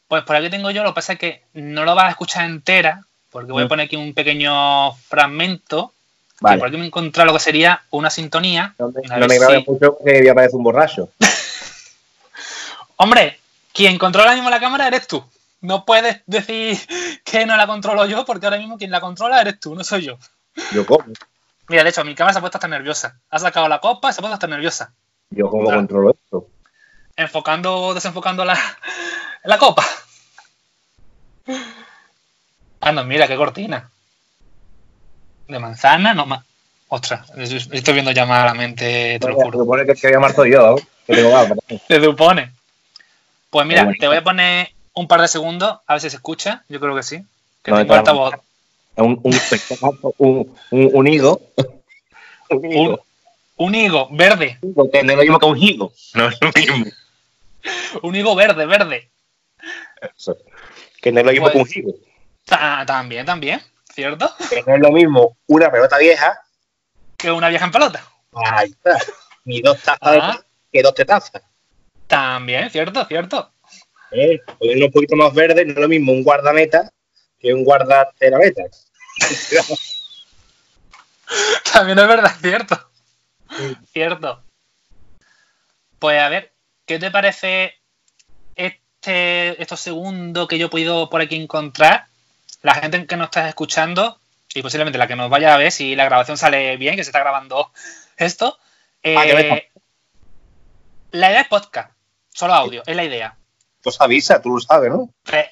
Pues 0.07 0.23
por 0.25 0.37
aquí 0.37 0.49
tengo 0.49 0.71
yo, 0.71 0.83
lo 0.83 0.91
que 0.91 0.95
pasa 0.97 1.13
es 1.15 1.19
que 1.19 1.45
no 1.55 1.85
lo 1.85 1.95
vas 1.95 2.07
a 2.07 2.11
escuchar 2.11 2.45
entera, 2.47 3.05
porque 3.31 3.53
voy 3.53 3.63
a 3.63 3.67
Mm. 3.67 3.69
poner 3.69 3.87
aquí 3.87 3.97
un 3.97 4.15
pequeño 4.15 4.95
fragmento. 4.95 5.93
que 6.39 6.45
Vale. 6.45 6.59
por 6.61 6.69
aquí 6.69 6.77
me 6.77 6.85
he 6.85 6.87
encontrado 6.87 7.27
lo 7.27 7.33
que 7.33 7.41
sería 7.43 7.83
una 7.91 8.11
sintonía. 8.11 8.73
No 8.79 8.93
me, 8.93 9.01
A 9.13 9.19
no 9.19 9.27
me 9.27 9.39
grabes 9.41 9.65
si- 9.65 9.71
mucho 9.73 9.99
que 10.05 10.25
ya 10.25 10.33
parece 10.35 10.55
un 10.55 10.63
borracho. 10.63 11.11
Hombre, 12.97 13.41
quien 13.73 13.99
controla 13.99 14.27
ahora 14.29 14.35
mismo 14.37 14.49
la 14.49 14.61
cámara 14.61 14.87
eres 14.87 15.09
tú. 15.09 15.25
No 15.63 15.85
puedes 15.85 16.21
decir 16.27 16.79
que 17.25 17.45
no 17.45 17.57
la 17.57 17.67
controlo 17.67 18.07
yo, 18.07 18.25
porque 18.25 18.47
ahora 18.47 18.59
mismo 18.59 18.79
quien 18.79 18.93
la 18.93 19.01
controla 19.01 19.41
eres 19.41 19.59
tú, 19.59 19.75
no 19.75 19.83
soy 19.83 20.03
yo. 20.05 20.17
Yo 20.73 20.87
como. 20.87 21.05
Mira, 21.69 21.85
de 21.85 21.91
hecho, 21.91 22.05
mi 22.05 22.15
cámara 22.15 22.33
se 22.33 22.39
ha 22.39 22.41
puesto 22.41 22.59
hasta 22.59 22.69
nerviosa. 22.69 23.19
Ha 23.31 23.39
sacado 23.39 23.69
la 23.69 23.79
copa 23.81 24.11
y 24.11 24.13
se 24.13 24.21
ha 24.21 24.23
puesto 24.23 24.35
hasta 24.35 24.47
nerviosa. 24.47 24.93
Yo 25.31 25.49
como 25.51 25.71
Ah. 25.71 25.75
controlo 25.75 26.11
esto. 26.11 26.47
Enfocando 27.17 27.93
desenfocando 27.95 28.45
la, 28.45 28.57
la 29.45 29.59
copa. 29.59 29.85
Ah, 32.81 32.93
no, 32.93 33.05
mira, 33.05 33.27
qué 33.27 33.37
cortina. 33.37 33.91
De 35.49 35.59
manzana, 35.59 36.15
no 36.15 36.27
más. 36.27 36.45
Ostras, 36.91 37.31
estoy 37.37 37.93
viendo 37.95 38.13
ya 38.13 38.25
malamente, 38.25 39.19
te 39.21 39.29
lo 39.29 39.37
Se 39.37 39.45
juro. 39.45 39.59
supone 39.59 39.85
que 39.85 39.93
el 39.93 40.01
que 40.01 40.11
llamar 40.11 40.33
soy 40.35 40.53
yo, 40.53 40.77
que 41.07 41.15
tengo. 41.17 41.31
Se 41.89 42.03
supone. 42.03 42.53
Pues 43.51 43.67
mira, 43.67 43.87
te 43.99 44.07
voy 44.09 44.17
a 44.17 44.25
poner 44.25 44.71
un 44.95 45.07
par 45.07 45.21
de 45.21 45.29
segundos, 45.29 45.81
a 45.87 45.93
ver 45.95 46.01
si 46.01 46.09
se 46.09 46.17
escucha. 46.17 46.65
Yo 46.69 46.81
creo 46.81 46.95
que 46.97 47.03
sí. 47.03 47.23
Que 47.63 47.71
No, 47.73 47.79
tengo 47.79 47.95
altavoz. 47.95 48.35
Un, 48.99 49.21
un, 49.23 49.35
un, 50.19 50.57
un, 50.71 50.91
un 50.93 51.07
higo. 51.07 51.41
Un 52.51 52.73
higo. 52.73 53.05
un 53.57 53.75
higo 53.75 54.09
verde. 54.11 54.59
No 54.63 54.85
es 54.93 55.05
lo 55.07 55.17
mismo 55.17 55.39
que 55.39 55.47
un 55.47 55.59
higo. 55.59 55.93
No 56.15 56.29
es 56.29 56.39
lo 56.41 56.51
mismo. 56.55 56.87
Un 58.03 58.15
higo 58.17 58.35
verde, 58.35 58.67
verde. 58.67 59.11
Eso. 60.17 60.37
Que 61.01 61.13
no 61.13 61.21
es 61.21 61.27
lo 61.27 61.33
mismo 61.33 61.51
Pues- 61.53 61.73
que 61.75 61.81
un 61.81 61.85
higo. 61.89 61.99
Ta- 62.45 62.85
también, 62.87 63.25
también. 63.27 63.61
¿Cierto? 63.95 64.31
Que 64.49 64.63
no 64.67 64.75
es 64.77 64.81
lo 64.81 64.93
mismo 64.93 65.37
una 65.49 65.71
pelota 65.71 65.99
vieja. 65.99 66.41
Que 67.17 67.31
una 67.33 67.49
vieja 67.49 67.65
en 67.67 67.73
pelota. 67.73 68.05
Ahí 68.33 68.71
está. 68.71 68.97
Ni 69.45 69.61
dos 69.61 69.79
tazas 69.83 69.99
Ah. 70.03 70.41
que 70.73 70.83
dos 70.83 70.95
tetazas. 70.95 71.43
También, 72.07 72.71
cierto, 72.71 73.05
cierto. 73.07 73.51
Eh, 74.13 74.39
ponerlo 74.59 74.87
un 74.87 74.93
poquito 74.93 75.17
más 75.17 75.35
verde, 75.35 75.65
no 75.65 75.73
es 75.73 75.79
lo 75.79 75.89
mismo 75.89 76.13
un 76.13 76.23
guardameta 76.23 76.91
que 77.39 77.53
un 77.53 77.65
guardaterameta. 77.65 78.63
También 81.73 81.99
es 81.99 82.09
verdad, 82.09 82.35
cierto. 82.41 82.91
Cierto. 83.93 84.43
Pues 85.99 86.21
a 86.21 86.29
ver, 86.29 86.53
¿qué 86.87 86.99
te 86.99 87.11
parece 87.11 87.75
este, 88.55 89.61
estos 89.61 89.81
segundos 89.81 90.49
que 90.49 90.59
yo 90.59 90.67
he 90.67 90.71
podido 90.71 91.11
por 91.11 91.21
aquí 91.21 91.37
encontrar? 91.37 92.07
La 92.63 92.75
gente 92.75 93.07
que 93.07 93.17
nos 93.17 93.27
está 93.27 93.49
escuchando 93.49 94.21
y 94.55 94.63
posiblemente 94.63 94.99
la 94.99 95.07
que 95.07 95.17
nos 95.17 95.31
vaya 95.31 95.55
a 95.55 95.59
ver 95.59 95.71
si 95.71 95.95
la 95.95 96.05
grabación 96.05 96.37
sale 96.37 96.77
bien, 96.77 96.97
que 96.97 97.05
se 97.05 97.11
está 97.11 97.21
grabando 97.21 97.73
esto. 98.17 98.59
Ah, 99.05 99.25
eh, 99.27 99.71
la 101.13 101.31
idea 101.31 101.41
es 101.43 101.49
podcast, 101.49 101.93
solo 102.29 102.55
audio, 102.55 102.83
es 102.87 102.97
la 102.97 103.05
idea. 103.05 103.39
Pues 103.83 104.01
avisa, 104.01 104.43
tú 104.43 104.51
lo 104.51 104.61
sabes, 104.61 104.91
¿no? 104.91 105.11
Eh, 105.33 105.49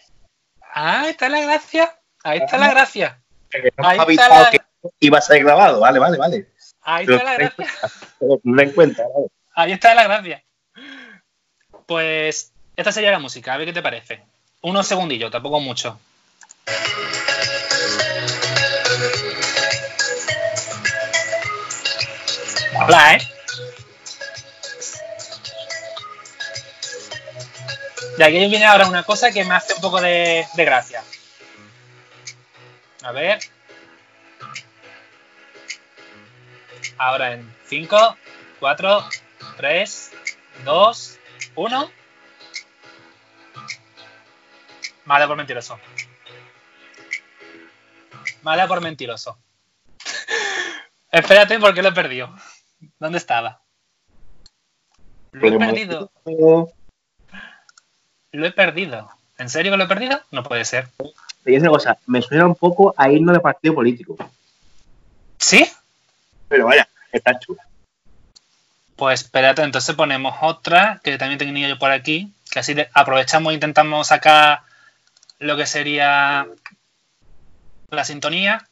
ah, 0.74 1.06
está 1.08 1.28
la 1.28 1.40
gracia. 1.40 1.98
Ahí 2.24 2.38
está 2.38 2.58
la 2.58 2.70
gracia. 2.70 3.22
Que 3.50 3.72
no 3.76 3.88
Ahí 3.88 3.98
está 4.10 4.28
la- 4.28 4.50
que 4.50 4.60
iba 5.00 5.18
a 5.18 5.22
ser 5.22 5.42
grabado. 5.42 5.80
Vale, 5.80 5.98
vale, 5.98 6.18
vale. 6.18 6.46
Ahí 6.82 7.06
Pero 7.06 7.18
está 7.18 7.30
la 7.30 7.36
gracia. 7.38 7.66
en 8.62 8.72
cuenta, 8.72 9.02
vale. 9.14 9.26
Ahí 9.54 9.72
está 9.72 9.94
la 9.94 10.04
gracia. 10.04 10.42
Pues 11.86 12.52
esta 12.76 12.92
sería 12.92 13.10
la 13.10 13.18
música, 13.18 13.54
a 13.54 13.56
ver 13.56 13.66
qué 13.66 13.72
te 13.72 13.82
parece. 13.82 14.22
Unos 14.62 14.86
segundillos, 14.86 15.30
tampoco 15.30 15.60
mucho. 15.60 15.98
Hola, 22.84 23.14
¿eh? 23.14 23.18
Y 28.18 28.22
aquí 28.22 28.38
viene 28.48 28.64
ahora 28.64 28.86
una 28.88 29.02
cosa 29.02 29.30
que 29.30 29.44
me 29.44 29.54
hace 29.54 29.74
un 29.74 29.80
poco 29.80 30.00
de, 30.00 30.46
de 30.54 30.64
gracia. 30.64 31.02
A 33.06 33.12
ver. 33.12 33.38
Ahora 36.98 37.34
en 37.34 37.54
5, 37.66 38.16
4, 38.58 39.04
3, 39.58 40.12
2, 40.64 41.18
1. 41.54 41.90
Mala 45.04 45.28
por 45.28 45.36
mentiroso. 45.36 45.78
Mala 48.42 48.66
por 48.66 48.80
mentiroso. 48.80 49.38
Espérate 51.12 51.60
porque 51.60 51.82
lo 51.82 51.90
he 51.90 51.92
perdido. 51.92 52.34
¿Dónde 52.98 53.18
estaba? 53.18 53.62
Lo 55.30 55.46
he 55.46 55.56
perdido. 55.56 56.10
Lo 58.32 58.46
he 58.46 58.50
perdido. 58.50 59.08
¿En 59.38 59.48
serio 59.48 59.70
que 59.70 59.78
lo 59.78 59.84
he 59.84 59.88
perdido? 59.88 60.20
No 60.32 60.42
puede 60.42 60.64
ser. 60.64 60.88
Te 61.46 61.52
digo 61.52 61.62
una 61.62 61.70
cosa, 61.70 61.96
me 62.08 62.20
suena 62.22 62.44
un 62.44 62.56
poco 62.56 62.92
a 62.96 63.08
himno 63.08 63.32
de 63.32 63.38
partido 63.38 63.72
político. 63.72 64.16
¿Sí? 65.38 65.64
Pero 66.48 66.66
vaya, 66.66 66.88
está 67.12 67.38
chulo. 67.38 67.60
Pues 68.96 69.22
espérate, 69.22 69.62
entonces 69.62 69.94
ponemos 69.94 70.34
otra 70.42 71.00
que 71.04 71.16
también 71.18 71.38
tenía 71.38 71.68
yo 71.68 71.78
por 71.78 71.92
aquí, 71.92 72.34
que 72.50 72.58
así 72.58 72.74
aprovechamos 72.92 73.52
e 73.52 73.54
intentamos 73.54 74.08
sacar 74.08 74.62
lo 75.38 75.56
que 75.56 75.66
sería 75.66 76.48
la 77.90 78.04
sintonía. 78.04 78.68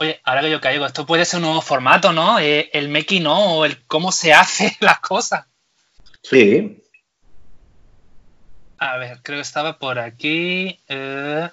Oye, 0.00 0.20
ahora 0.22 0.42
que 0.42 0.50
yo 0.50 0.60
caigo, 0.60 0.84
esto 0.84 1.06
puede 1.06 1.24
ser 1.24 1.38
un 1.38 1.44
nuevo 1.44 1.62
formato, 1.62 2.12
¿no? 2.12 2.40
Eh, 2.40 2.68
el 2.74 2.90
making 2.90 3.22
no, 3.22 3.54
o 3.54 3.64
el 3.64 3.86
cómo 3.86 4.12
se 4.12 4.34
hace 4.34 4.76
las 4.80 5.00
cosas. 5.00 5.46
Sí. 6.22 6.83
A 8.84 8.98
ver, 8.98 9.18
creo 9.22 9.38
que 9.38 9.42
estaba 9.42 9.78
por 9.78 9.98
aquí. 9.98 10.78
eh, 10.88 11.48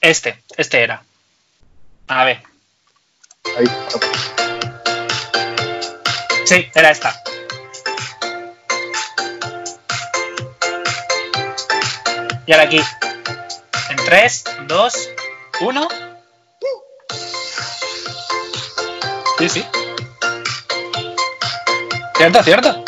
este, 0.00 0.40
este 0.56 0.84
era. 0.84 1.02
A 2.06 2.24
ver. 2.24 2.44
Ahí. 3.58 3.66
Sí, 6.44 6.70
era 6.72 6.92
esta. 6.92 7.20
Y 12.46 12.52
ahora 12.52 12.64
aquí. 12.64 12.80
En 13.90 13.96
3, 13.96 14.44
2, 14.68 15.08
1. 15.60 15.88
Sí, 19.38 19.48
sí. 19.48 19.66
Cierto, 22.16 22.42
cierto. 22.44 22.81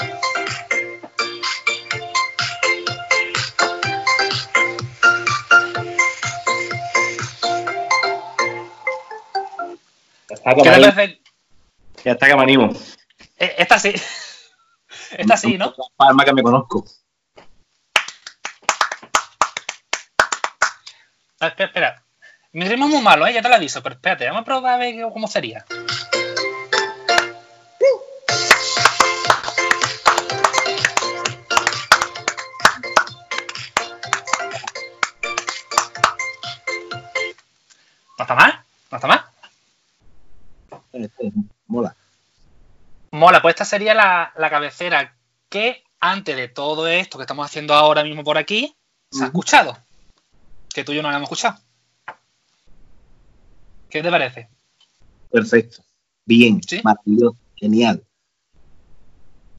Ya 10.44 10.50
está, 10.50 10.54
¿Qué 10.54 10.62
que 10.62 10.62
te 10.62 10.70
me 10.70 10.74
animo. 10.76 10.94
parece? 10.94 11.22
Que 12.02 12.36
me 12.36 12.42
animo. 12.42 12.72
Eh, 13.38 13.54
Esta 13.58 13.78
sí. 13.78 13.94
Esta 15.18 15.36
sí, 15.36 15.56
¿no? 15.56 15.74
Palma 15.96 16.24
que 16.24 16.32
me 16.32 16.42
conozco. 16.42 16.84
Ah, 21.40 21.48
espera, 21.48 21.66
espera. 21.66 22.04
Mi 22.52 22.68
ritmo 22.68 22.86
es 22.86 22.92
muy 22.92 23.02
malo, 23.02 23.26
¿eh? 23.26 23.32
Ya 23.32 23.42
te 23.42 23.48
lo 23.48 23.54
aviso, 23.56 23.82
pero 23.82 23.96
espérate, 23.96 24.26
vamos 24.26 24.42
a 24.42 24.44
probar 24.44 24.74
a 24.74 24.76
ver 24.78 24.94
cómo 25.12 25.26
sería. 25.26 25.64
Mola, 43.14 43.40
pues 43.40 43.52
esta 43.52 43.64
sería 43.64 43.94
la, 43.94 44.32
la 44.36 44.50
cabecera 44.50 45.14
que 45.48 45.84
antes 46.00 46.34
de 46.34 46.48
todo 46.48 46.88
esto 46.88 47.16
que 47.16 47.22
estamos 47.22 47.46
haciendo 47.46 47.72
ahora 47.72 48.02
mismo 48.02 48.24
por 48.24 48.36
aquí, 48.36 48.74
se 49.08 49.22
ha 49.22 49.26
escuchado. 49.26 49.78
Que 50.74 50.82
tú 50.82 50.90
y 50.90 50.96
yo 50.96 51.02
no 51.02 51.12
la 51.12 51.18
hemos 51.18 51.28
escuchado. 51.28 51.56
¿Qué 53.88 54.02
te 54.02 54.10
parece? 54.10 54.48
Perfecto. 55.30 55.84
Bien. 56.24 56.60
¿Sí? 56.66 56.80
Maravilloso. 56.82 57.36
Genial. 57.54 58.02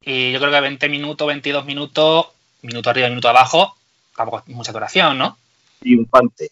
Y 0.02 0.34
yo 0.34 0.40
creo 0.40 0.52
que 0.52 0.60
20 0.60 0.90
minutos, 0.90 1.26
22 1.26 1.64
minutos, 1.64 2.28
minuto 2.62 2.90
arriba, 2.90 3.08
minuto 3.08 3.30
abajo, 3.30 3.78
tampoco 4.18 4.44
es 4.46 4.54
mucha 4.54 4.74
duración, 4.74 5.18
¿no? 5.18 5.38
Triunfante. 5.80 6.52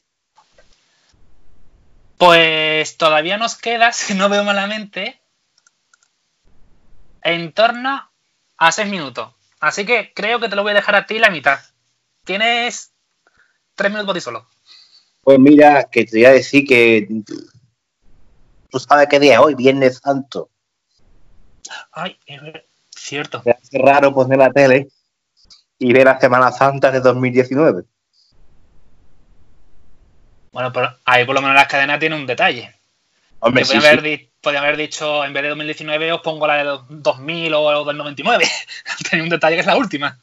Pues 2.18 2.96
todavía 2.96 3.38
nos 3.38 3.58
queda, 3.58 3.92
si 3.92 4.14
no 4.14 4.30
veo 4.30 4.46
malamente, 4.46 5.20
en 7.24 7.52
torno 7.54 8.10
a 8.58 8.72
6 8.72 8.88
minutos. 8.90 9.34
Así 9.60 9.86
que 9.86 10.12
creo 10.14 10.40
que 10.40 10.50
te 10.50 10.56
lo 10.56 10.64
voy 10.64 10.72
a 10.72 10.76
dejar 10.76 10.96
a 10.96 11.06
ti 11.06 11.20
la 11.20 11.30
mitad. 11.30 11.60
Tienes 12.26 12.94
3 13.76 13.92
minutos 13.92 14.08
por 14.08 14.16
ti 14.16 14.22
solo. 14.22 14.48
Pues 15.22 15.40
mira, 15.40 15.90
que 15.90 16.06
te 16.06 16.18
voy 16.18 16.26
a 16.26 16.32
decir 16.32 16.66
que. 16.68 17.08
¿Tú 18.70 18.80
sabes 18.80 19.08
qué 19.10 19.20
día 19.20 19.34
es 19.36 19.40
hoy? 19.40 19.56
Viernes 19.56 20.00
Santo. 20.04 20.50
Ay, 21.92 22.18
es 22.26 22.42
ver- 22.42 22.68
cierto. 22.90 23.42
Me 23.46 23.52
hace 23.52 23.78
raro 23.78 24.14
poner 24.14 24.38
la 24.40 24.52
tele 24.52 24.90
y 25.80 25.94
ver 25.94 26.06
la 26.06 26.20
Semana 26.20 26.52
Santa 26.52 26.92
de 26.92 27.00
2019. 27.00 27.84
Bueno, 30.52 30.72
pero 30.72 30.96
ahí 31.06 31.26
por 31.26 31.36
lo 31.36 31.42
menos 31.42 31.56
las 31.56 31.68
cadenas 31.68 32.00
tienen 32.00 32.20
un 32.20 32.28
detalle. 32.28 32.74
Hombre, 33.40 33.66
sí, 33.66 33.78
haber 33.78 34.02
sí. 34.02 34.30
Podía 34.44 34.60
haber 34.60 34.76
dicho, 34.76 35.24
en 35.24 35.32
vez 35.32 35.42
de 35.42 35.50
2019, 35.50 36.12
os 36.12 36.22
pongo 36.22 36.46
la 36.46 36.58
de 36.58 36.80
2000 36.90 37.54
o 37.54 37.86
del 37.86 37.98
99. 37.98 38.46
Tenía 39.10 39.24
un 39.24 39.30
detalle 39.30 39.56
que 39.56 39.62
es 39.62 39.66
la 39.66 39.78
última. 39.78 40.20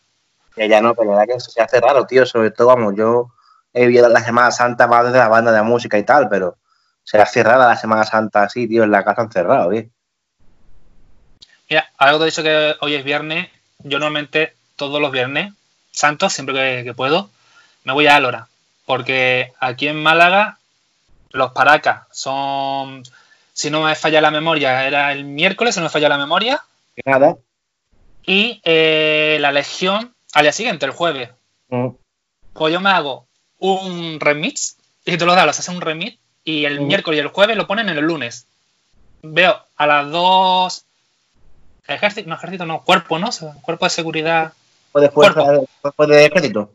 Ya, 0.56 0.66
ya 0.66 0.80
no, 0.80 0.94
pero 0.94 1.10
la 1.10 1.20
verdad 1.20 1.34
que 1.34 1.40
se 1.40 1.60
hace 1.60 1.80
raro, 1.80 2.06
tío. 2.06 2.26
Sobre 2.26 2.50
todo, 2.50 2.68
vamos, 2.68 2.94
yo 2.96 3.30
he 3.72 3.86
vivido 3.86 4.08
la 4.10 4.22
Semana 4.22 4.50
Santa 4.50 4.86
más 4.86 5.06
desde 5.06 5.18
la 5.18 5.28
banda 5.28 5.52
de 5.52 5.62
música 5.62 5.98
y 5.98 6.02
tal, 6.04 6.28
pero 6.28 6.58
se 7.02 7.18
hace 7.18 7.42
rara 7.42 7.66
la 7.66 7.76
Semana 7.76 8.04
Santa 8.04 8.42
así, 8.42 8.68
tío, 8.68 8.84
en 8.84 8.90
la 8.90 9.02
casa 9.04 9.22
encerrado, 9.22 9.72
¿eh? 9.72 9.88
Mira, 11.70 11.90
algo 11.96 12.18
te 12.18 12.24
he 12.24 12.26
dicho 12.26 12.42
que 12.42 12.76
hoy 12.80 12.94
es 12.94 13.04
viernes. 13.04 13.48
Yo 13.78 13.98
normalmente 13.98 14.54
todos 14.76 15.00
los 15.00 15.12
viernes, 15.12 15.54
santos, 15.92 16.34
siempre 16.34 16.54
que, 16.54 16.84
que 16.84 16.94
puedo, 16.94 17.30
me 17.84 17.94
voy 17.94 18.06
a 18.06 18.16
Álora. 18.16 18.48
Porque 18.84 19.52
aquí 19.60 19.88
en 19.88 20.02
Málaga, 20.02 20.58
los 21.30 21.52
paracas 21.52 22.02
son, 22.10 23.02
si 23.60 23.70
no 23.70 23.82
me 23.82 23.94
falla 23.94 24.20
la 24.22 24.30
memoria, 24.30 24.86
era 24.86 25.12
el 25.12 25.24
miércoles, 25.24 25.74
si 25.74 25.80
no 25.80 25.84
me 25.84 25.90
falla 25.90 26.08
la 26.08 26.16
memoria. 26.18 26.62
Que 26.96 27.02
nada. 27.04 27.36
Y 28.24 28.60
eh, 28.64 29.36
la 29.40 29.52
Legión 29.52 30.14
al 30.32 30.42
día 30.44 30.52
siguiente, 30.52 30.86
el 30.86 30.92
jueves. 30.92 31.28
Mm. 31.68 31.88
Pues 32.54 32.72
yo 32.72 32.80
me 32.80 32.90
hago 32.90 33.26
un 33.58 34.18
remix 34.18 34.76
y 35.04 35.16
te 35.18 35.26
lo 35.26 35.34
das, 35.34 35.46
haces 35.48 35.68
un 35.68 35.80
remix 35.82 36.18
y 36.44 36.64
el 36.64 36.80
Mm. 36.80 36.86
miércoles 36.86 37.18
y 37.18 37.20
el 37.20 37.28
jueves 37.28 37.56
lo 37.56 37.66
ponen 37.66 37.90
en 37.90 37.98
el 37.98 38.04
lunes. 38.04 38.46
Veo 39.22 39.60
a 39.76 39.86
las 39.86 40.10
dos 40.10 40.84
ejército, 41.86 42.28
no 42.30 42.36
ejército, 42.36 42.64
no, 42.64 42.82
cuerpo, 42.82 43.18
¿no? 43.18 43.28
Cuerpo 43.60 43.84
de 43.84 43.90
seguridad. 43.90 44.52
Después 44.94 45.02
de 45.02 45.10
fuerza, 45.10 45.42
después 45.84 46.08
de 46.08 46.30
crédito. 46.30 46.72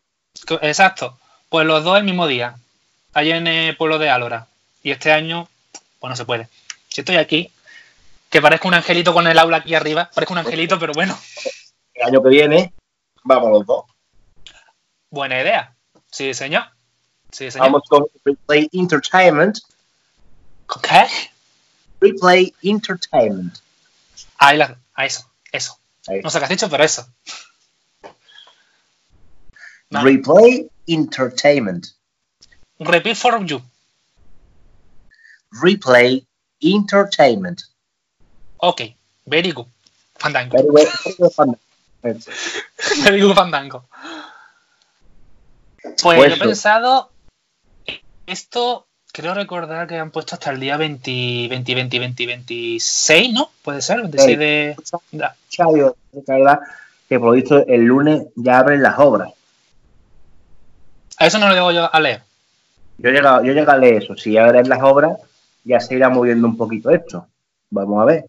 Exacto. 0.61 1.17
Pues 1.49 1.65
los 1.65 1.83
dos 1.83 1.97
el 1.97 2.03
mismo 2.03 2.27
día. 2.27 2.55
Allí 3.13 3.31
en 3.31 3.47
el 3.47 3.75
pueblo 3.75 3.97
de 3.97 4.09
Álora. 4.09 4.47
Y 4.83 4.91
este 4.91 5.11
año, 5.11 5.47
pues 5.99 6.09
no 6.09 6.15
se 6.15 6.25
puede. 6.25 6.47
Si 6.95 7.01
estoy 7.01 7.17
aquí, 7.17 7.51
que 8.29 8.41
parezco 8.41 8.69
un 8.69 8.73
angelito 8.73 9.13
con 9.13 9.27
el 9.27 9.37
aula 9.37 9.57
aquí 9.57 9.75
arriba, 9.75 10.09
parezco 10.15 10.31
un 10.31 10.37
angelito, 10.39 10.79
pero 10.79 10.93
bueno, 10.93 11.19
El 11.93 12.03
año 12.03 12.23
que 12.23 12.29
viene, 12.29 12.73
vamos 13.21 13.51
los 13.51 13.65
dos. 13.65 13.83
buena 15.09 15.41
idea. 15.41 15.75
Sí, 16.09 16.33
señor. 16.33 16.63
Sí, 17.33 17.51
señor. 17.51 17.67
Vamos 17.67 17.81
con 17.89 18.05
Replay 18.23 18.69
Entertainment. 18.71 19.57
¿Con 20.67 20.81
qué? 20.81 21.05
Replay 21.99 22.55
Entertainment. 22.61 23.57
Ahí 24.37 24.57
la, 24.57 24.77
a 24.93 25.05
eso, 25.05 25.29
eso. 25.51 25.77
Ahí. 26.07 26.21
No 26.23 26.29
sé 26.29 26.39
qué 26.39 26.45
has 26.45 26.49
dicho, 26.49 26.69
pero 26.69 26.85
eso. 26.85 27.05
Vale. 29.89 30.11
Replay 30.11 30.69
Entertainment. 30.87 31.87
Repeat 32.79 33.17
for 33.17 33.45
you. 33.45 33.61
Replay 35.51 36.24
Entertainment. 36.61 37.61
Ok, 38.57 38.81
very 39.25 39.51
good. 39.51 39.67
Fandango. 40.17 40.57
Very 40.57 40.69
well- 40.69 40.87
very 41.03 41.15
well 41.19 41.31
done. 41.37 41.57
Very 43.03 43.21
good 43.21 43.35
Fandango. 43.35 43.85
Pues 45.81 45.95
Pues 46.01 46.29
yo 46.29 46.35
he 46.35 46.47
pensado. 46.47 47.11
Esto 48.27 48.87
creo 49.11 49.33
recordar 49.33 49.87
que 49.87 49.97
han 49.97 50.11
puesto 50.11 50.35
hasta 50.35 50.51
el 50.51 50.59
día 50.59 50.77
20, 50.77 51.47
20, 51.49 51.75
20, 51.75 51.99
20, 51.99 52.25
26, 52.25 53.33
¿no? 53.33 53.49
Puede 53.63 53.81
ser, 53.81 54.01
26 54.01 54.29
Sí. 54.31 54.35
de. 54.35 54.75
Chayo, 55.49 55.95
verdad 56.11 56.59
que 57.07 57.19
por 57.19 57.29
lo 57.29 57.33
visto 57.33 57.65
el 57.67 57.81
lunes 57.83 58.23
ya 58.35 58.57
abren 58.59 58.81
las 58.81 58.97
obras. 58.97 59.29
A 61.17 61.27
eso 61.27 61.37
no 61.37 61.47
lo 61.47 61.53
digo 61.53 61.71
yo 61.71 61.93
a 61.93 61.99
leer. 61.99 62.23
Yo 62.97 63.09
llegué, 63.11 63.21
yo 63.23 63.41
llegué 63.53 63.71
a 63.71 63.77
leer 63.77 64.03
eso. 64.03 64.15
Si 64.17 64.37
abren 64.37 64.67
las 64.67 64.81
obras, 64.81 65.17
ya 65.65 65.79
se 65.79 65.95
irá 65.95 66.09
moviendo 66.09 66.47
un 66.47 66.55
poquito 66.55 66.91
esto. 66.91 67.27
Vamos 67.71 68.01
a 68.01 68.05
ver. 68.05 68.25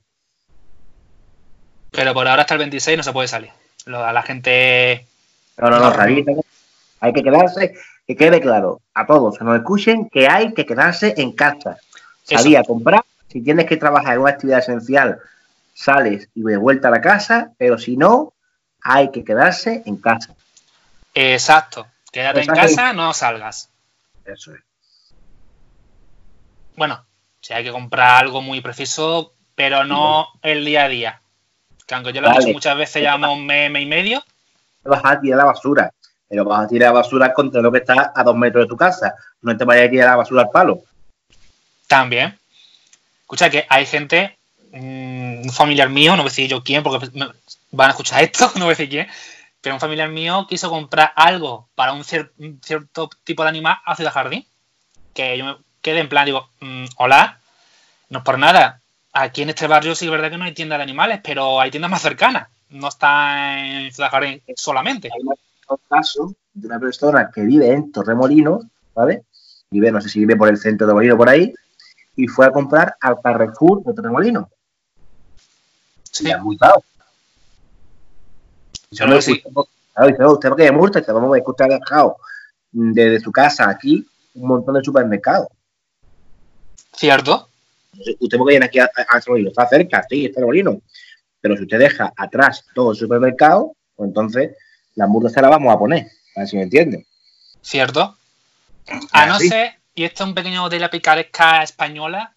Pero 1.92 2.12
por 2.14 2.26
ahora 2.26 2.42
hasta 2.42 2.54
el 2.54 2.58
26 2.58 2.96
no 2.96 3.02
se 3.04 3.12
puede 3.12 3.28
salir. 3.28 3.50
A 3.86 4.12
la 4.12 4.22
gente. 4.22 5.06
No, 5.58 5.70
no, 5.70 5.78
no. 5.78 5.92
Rabita, 5.92 6.32
Hay 7.00 7.12
que 7.12 7.22
quedarse, 7.22 7.74
que 8.06 8.16
quede 8.16 8.40
claro 8.40 8.80
a 8.94 9.06
todos 9.06 9.38
que 9.38 9.44
nos 9.44 9.56
escuchen 9.56 10.08
que 10.08 10.26
hay 10.26 10.52
que 10.52 10.66
quedarse 10.66 11.14
en 11.16 11.32
casa. 11.32 11.78
Salir 12.24 12.58
a 12.58 12.64
comprar. 12.64 13.04
Si 13.28 13.42
tienes 13.42 13.66
que 13.66 13.76
trabajar 13.76 14.14
en 14.14 14.22
una 14.22 14.30
actividad 14.30 14.58
esencial, 14.58 15.18
sales 15.74 16.28
y 16.34 16.42
de 16.42 16.56
vuelta 16.56 16.88
a 16.88 16.90
la 16.90 17.00
casa. 17.00 17.52
Pero 17.58 17.78
si 17.78 17.96
no, 17.96 18.32
hay 18.82 19.10
que 19.10 19.24
quedarse 19.24 19.82
en 19.86 19.96
casa. 19.96 20.34
Exacto. 21.14 21.86
Quédate 22.10 22.40
en 22.40 22.46
casa, 22.46 22.92
no 22.92 23.12
salgas. 23.12 23.70
Eso 24.24 24.54
es. 24.54 24.60
Bueno, 26.76 27.04
si 27.46 27.54
hay 27.54 27.62
que 27.62 27.70
comprar 27.70 28.24
algo 28.24 28.42
muy 28.42 28.60
preciso, 28.60 29.32
pero 29.54 29.84
no 29.84 30.26
el 30.42 30.64
día 30.64 30.84
a 30.84 30.88
día. 30.88 31.20
Que 31.86 31.94
aunque 31.94 32.12
yo 32.12 32.20
lo 32.20 32.26
he 32.26 32.30
Vale. 32.30 32.40
dicho 32.44 32.52
muchas 32.52 32.76
veces, 32.76 33.02
llevamos 33.02 33.30
un 33.30 33.46
mes, 33.46 33.70
mes 33.70 33.82
y 33.84 33.86
medio. 33.86 34.24
vas 34.82 35.00
a 35.04 35.20
tirar 35.20 35.38
la 35.38 35.44
basura, 35.44 35.92
pero 36.28 36.44
vas 36.44 36.64
a 36.64 36.66
tirar 36.66 36.88
la 36.92 37.00
basura 37.00 37.32
contra 37.32 37.60
lo 37.62 37.70
que 37.70 37.78
está 37.78 38.12
a 38.14 38.24
dos 38.24 38.34
metros 38.34 38.64
de 38.64 38.68
tu 38.68 38.76
casa. 38.76 39.14
No 39.42 39.56
te 39.56 39.64
vayas 39.64 39.86
a 39.86 39.90
tirar 39.90 40.08
la 40.10 40.16
basura 40.16 40.42
al 40.42 40.50
palo. 40.50 40.80
También. 41.86 42.36
Escucha 43.20 43.48
que 43.48 43.64
hay 43.68 43.86
gente, 43.86 44.36
mm, 44.72 45.42
un 45.44 45.52
familiar 45.52 45.88
mío, 45.88 46.12
no 46.12 46.22
voy 46.24 46.28
a 46.28 46.32
decir 46.32 46.48
yo 46.48 46.64
quién, 46.64 46.82
porque 46.82 47.08
me- 47.12 47.28
van 47.70 47.88
a 47.88 47.90
escuchar 47.90 48.24
esto, 48.24 48.50
no 48.56 48.64
voy 48.64 48.72
a 48.74 48.76
decir 48.76 48.88
quién, 48.88 49.06
pero 49.60 49.76
un 49.76 49.80
familiar 49.80 50.08
mío 50.08 50.46
quiso 50.48 50.68
comprar 50.68 51.12
algo 51.14 51.68
para 51.76 51.92
un, 51.92 52.02
cier- 52.02 52.32
un 52.38 52.60
cierto 52.62 53.08
tipo 53.22 53.44
de 53.44 53.50
animal 53.50 53.76
a 53.84 53.94
Ciudad 53.94 54.12
Jardín. 54.12 54.44
Que 55.14 55.38
yo 55.38 55.44
me 55.44 55.56
quedé 55.86 56.00
en 56.00 56.08
plan, 56.08 56.26
digo, 56.26 56.48
mm, 56.60 56.86
hola, 56.96 57.38
no 58.10 58.18
es 58.18 58.24
por 58.24 58.40
nada. 58.40 58.80
Aquí 59.12 59.42
en 59.42 59.50
este 59.50 59.68
barrio 59.68 59.94
sí 59.94 60.06
es 60.06 60.10
verdad 60.10 60.30
que 60.30 60.36
no 60.36 60.44
hay 60.44 60.52
tiendas 60.52 60.80
de 60.80 60.82
animales, 60.82 61.20
pero 61.22 61.60
hay 61.60 61.70
tiendas 61.70 61.92
más 61.92 62.02
cercanas. 62.02 62.48
No 62.70 62.88
está 62.88 63.56
en 63.60 63.92
Ciudad 63.92 64.10
Jardín 64.10 64.42
solamente. 64.56 65.08
Hay 65.14 65.22
un 65.22 65.78
caso 65.88 66.34
de 66.52 66.66
una 66.66 66.80
persona 66.80 67.30
que 67.32 67.42
vive 67.42 67.72
en 67.72 67.92
Torremolinos, 67.92 68.64
¿vale? 68.96 69.22
Vive, 69.70 69.92
no 69.92 70.00
sé 70.00 70.08
si 70.08 70.18
vive 70.18 70.34
por 70.34 70.48
el 70.48 70.58
centro 70.58 70.88
de 70.88 70.92
Molino 70.94 71.16
por 71.16 71.28
ahí, 71.28 71.54
y 72.16 72.26
fue 72.26 72.46
a 72.46 72.50
comprar 72.50 72.96
al 73.00 73.20
Carrefour 73.22 73.84
de 73.84 73.94
Torremolinos. 73.94 74.46
Sí. 76.10 76.26
Y 76.26 76.32
ha 76.32 76.38
multado. 76.38 76.82
Yo 78.90 79.06
no 79.06 79.20
sé. 79.20 79.40
Claro, 79.40 80.10
dice, 80.10 80.24
"Oh, 80.24 80.32
usted 80.32 80.50
qué 80.56 80.64
me 80.64 80.78
multa, 80.78 80.98
dice, 80.98 81.12
vamos 81.12 81.36
a 81.36 81.40
que 81.40 81.64
ha 81.64 81.78
dejado 81.78 82.16
desde 82.72 83.20
su 83.20 83.30
casa 83.30 83.70
aquí 83.70 84.04
un 84.34 84.48
montón 84.48 84.74
de 84.74 84.82
supermercados. 84.82 85.46
¿Cierto? 86.96 87.50
Usted 88.20 88.36
por 88.38 88.46
qué 88.46 88.52
viene 88.52 88.66
aquí 88.66 88.78
a, 88.78 88.84
a 89.08 89.20
Torremolinos, 89.20 89.52
está 89.52 89.68
cerca, 89.68 90.04
sí, 90.08 90.24
está 90.26 90.36
Torremolinos. 90.36 90.76
Pero 91.40 91.56
si 91.56 91.62
usted 91.62 91.78
deja 91.78 92.12
atrás 92.16 92.64
todo 92.74 92.90
el 92.92 92.96
supermercado, 92.96 93.74
pues 93.94 94.08
entonces 94.08 94.56
la 94.94 95.04
hamburguesa 95.04 95.40
la 95.42 95.48
vamos 95.48 95.74
a 95.74 95.78
poner, 95.78 96.06
a 96.34 96.40
ver 96.40 96.48
si 96.48 96.56
me 96.56 96.62
entiende. 96.62 97.06
¿Cierto? 97.62 98.16
A 99.12 99.26
no 99.26 99.38
ser, 99.38 99.74
y 99.94 100.04
esto 100.04 100.22
es 100.24 100.28
un 100.28 100.34
pequeño 100.34 100.68
de 100.68 100.78
la 100.80 100.90
picaresca 100.90 101.62
española, 101.62 102.36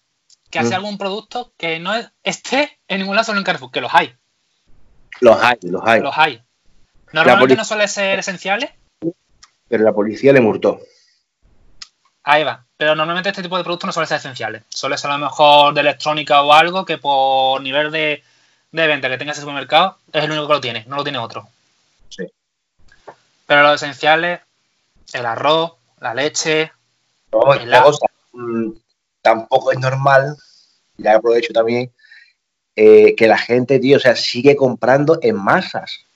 que 0.50 0.58
hace 0.58 0.70
Mm. 0.70 0.74
algún 0.74 0.98
producto 0.98 1.52
que 1.56 1.78
no 1.78 1.94
es- 1.94 2.10
esté 2.22 2.80
en 2.88 3.00
ningún 3.00 3.14
lado 3.14 3.26
solo 3.26 3.38
en 3.38 3.44
Carrefour, 3.44 3.70
que 3.70 3.80
los 3.80 3.92
hay, 3.94 4.14
Los 5.20 5.36
hay, 5.42 5.56
los 5.62 5.82
hay. 5.84 6.00
los 6.00 6.16
hay. 6.18 6.42
Normalmente 7.12 7.56
no 7.56 7.64
suelen 7.64 7.88
ser 7.88 8.18
esenciales, 8.18 8.70
Pero 9.68 9.84
la 9.84 9.92
policía 9.92 10.32
le 10.32 10.40
multó. 10.40 10.80
ahí 12.24 12.42
va. 12.44 12.66
Pero 12.80 12.94
normalmente 12.94 13.28
este 13.28 13.42
tipo 13.42 13.58
de 13.58 13.62
productos 13.62 13.88
no 13.88 13.92
suelen 13.92 14.08
ser 14.08 14.16
esenciales. 14.16 14.62
Suele 14.70 14.96
ser 14.96 15.10
a 15.10 15.18
lo 15.18 15.26
mejor 15.26 15.74
de 15.74 15.82
electrónica 15.82 16.40
o 16.40 16.50
algo 16.50 16.86
que 16.86 16.96
por 16.96 17.60
nivel 17.60 17.90
de, 17.90 18.22
de 18.72 18.86
venta 18.86 19.10
que 19.10 19.18
tenga 19.18 19.32
ese 19.32 19.42
supermercado 19.42 19.98
es 20.10 20.24
el 20.24 20.30
único 20.30 20.46
que 20.46 20.54
lo 20.54 20.60
tiene, 20.62 20.86
no 20.88 20.96
lo 20.96 21.02
tiene 21.02 21.18
otro. 21.18 21.46
Sí. 22.08 22.24
Pero 23.46 23.64
los 23.64 23.74
esenciales, 23.74 24.40
el 25.12 25.26
arroz, 25.26 25.74
la 26.00 26.14
leche, 26.14 26.72
No, 27.30 27.52
El 27.52 27.64
y 27.64 27.66
otra 27.66 27.78
agua. 27.80 27.90
cosa, 27.90 28.06
mm, 28.32 28.70
tampoco 29.20 29.72
es 29.72 29.78
normal, 29.78 30.34
ya 30.96 31.16
aprovecho 31.16 31.52
también, 31.52 31.92
eh, 32.76 33.14
que 33.14 33.28
la 33.28 33.36
gente, 33.36 33.78
tío, 33.78 33.98
o 33.98 34.00
sea, 34.00 34.16
sigue 34.16 34.56
comprando 34.56 35.18
en 35.20 35.36
masas. 35.36 36.06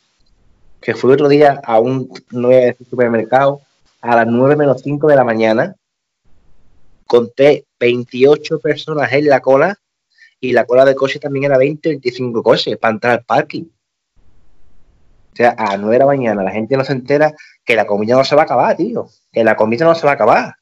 Que 0.80 0.94
fui 0.94 1.12
otro 1.12 1.28
día 1.28 1.60
a 1.62 1.78
un, 1.78 2.08
no 2.30 2.48
voy 2.48 2.56
a 2.56 2.60
decir 2.60 2.86
supermercado, 2.88 3.60
a 4.00 4.16
las 4.16 4.26
9 4.26 4.56
menos 4.56 4.80
5 4.80 5.08
de 5.08 5.16
la 5.16 5.24
mañana, 5.24 5.76
conté 7.06 7.66
28 7.78 8.58
personas 8.60 9.12
en 9.12 9.26
la 9.28 9.40
cola 9.40 9.78
y 10.40 10.52
la 10.52 10.64
cola 10.66 10.84
de 10.84 10.94
coche 10.94 11.18
también 11.18 11.44
era 11.46 11.58
20 11.58 11.88
25 11.90 12.42
coches 12.42 12.76
para 12.76 12.94
entrar 12.94 13.12
al 13.14 13.24
parking. 13.24 13.64
O 15.32 15.36
sea, 15.36 15.50
a 15.50 15.72
las 15.72 15.80
9 15.80 15.94
de 15.94 15.98
la 15.98 16.06
mañana 16.06 16.42
la 16.42 16.50
gente 16.52 16.76
no 16.76 16.84
se 16.84 16.92
entera 16.92 17.32
que 17.64 17.74
la 17.74 17.86
comida 17.86 18.14
no 18.16 18.24
se 18.24 18.36
va 18.36 18.42
a 18.42 18.44
acabar, 18.44 18.76
tío. 18.76 19.08
Que 19.32 19.42
la 19.42 19.56
comida 19.56 19.84
no 19.84 19.94
se 19.94 20.04
va 20.06 20.12
a 20.12 20.14
acabar. 20.14 20.54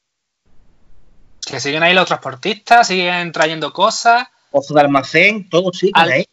que 1.45 1.59
siguen 1.59 1.83
ahí 1.83 1.93
los 1.93 2.05
transportistas, 2.07 2.87
siguen 2.87 3.31
trayendo 3.33 3.73
cosas. 3.73 4.27
Pozo 4.49 4.73
de 4.73 4.81
almacén, 4.81 5.49
todo 5.49 5.71
sí. 5.73 5.91
Al- 5.93 6.11
ahí. 6.11 6.25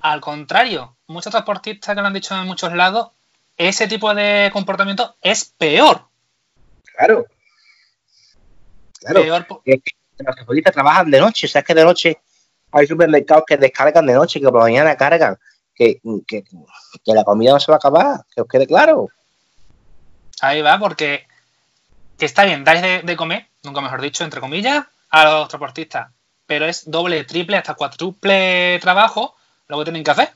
Al 0.00 0.20
contrario, 0.22 0.96
muchos 1.08 1.30
transportistas 1.30 1.94
que 1.94 2.00
lo 2.00 2.06
han 2.06 2.14
dicho 2.14 2.34
en 2.34 2.46
muchos 2.46 2.72
lados, 2.72 3.10
ese 3.58 3.86
tipo 3.86 4.14
de 4.14 4.48
comportamiento 4.52 5.14
es 5.20 5.44
peor. 5.44 6.06
Claro. 6.96 7.26
Claro. 9.00 9.22
Peor 9.22 9.46
que- 9.64 9.80
que 9.80 9.94
los 10.24 10.34
transportistas 10.34 10.74
trabajan 10.74 11.10
de 11.10 11.20
noche. 11.20 11.46
O 11.46 11.50
sea, 11.50 11.60
es 11.60 11.66
que 11.66 11.74
de 11.74 11.84
noche 11.84 12.18
hay 12.72 12.86
supermercados 12.86 13.44
que 13.46 13.56
descargan 13.56 14.06
de 14.06 14.12
noche, 14.14 14.38
que 14.40 14.46
por 14.46 14.56
la 14.56 14.64
mañana 14.64 14.96
cargan. 14.96 15.38
Que, 15.74 16.00
que, 16.26 16.44
que 16.44 17.14
la 17.14 17.24
comida 17.24 17.52
no 17.52 17.60
se 17.60 17.72
va 17.72 17.76
a 17.76 17.78
acabar. 17.78 18.20
Que 18.34 18.42
os 18.42 18.46
quede 18.48 18.66
claro. 18.66 19.08
Ahí 20.42 20.60
va, 20.62 20.78
porque 20.78 21.26
que 22.18 22.26
está 22.26 22.44
bien, 22.44 22.64
dais 22.64 22.82
de, 22.82 23.00
de 23.02 23.16
comer, 23.16 23.46
nunca 23.62 23.80
mejor 23.80 24.02
dicho, 24.02 24.24
entre 24.24 24.40
comillas, 24.40 24.84
a 25.08 25.24
los 25.24 25.48
transportistas. 25.48 26.08
Pero 26.46 26.66
es 26.66 26.90
doble, 26.90 27.24
triple, 27.24 27.56
hasta 27.56 27.74
cuádruple 27.74 28.78
trabajo 28.82 29.36
lo 29.68 29.78
que 29.78 29.84
tienen 29.84 30.04
que 30.04 30.10
hacer. 30.10 30.30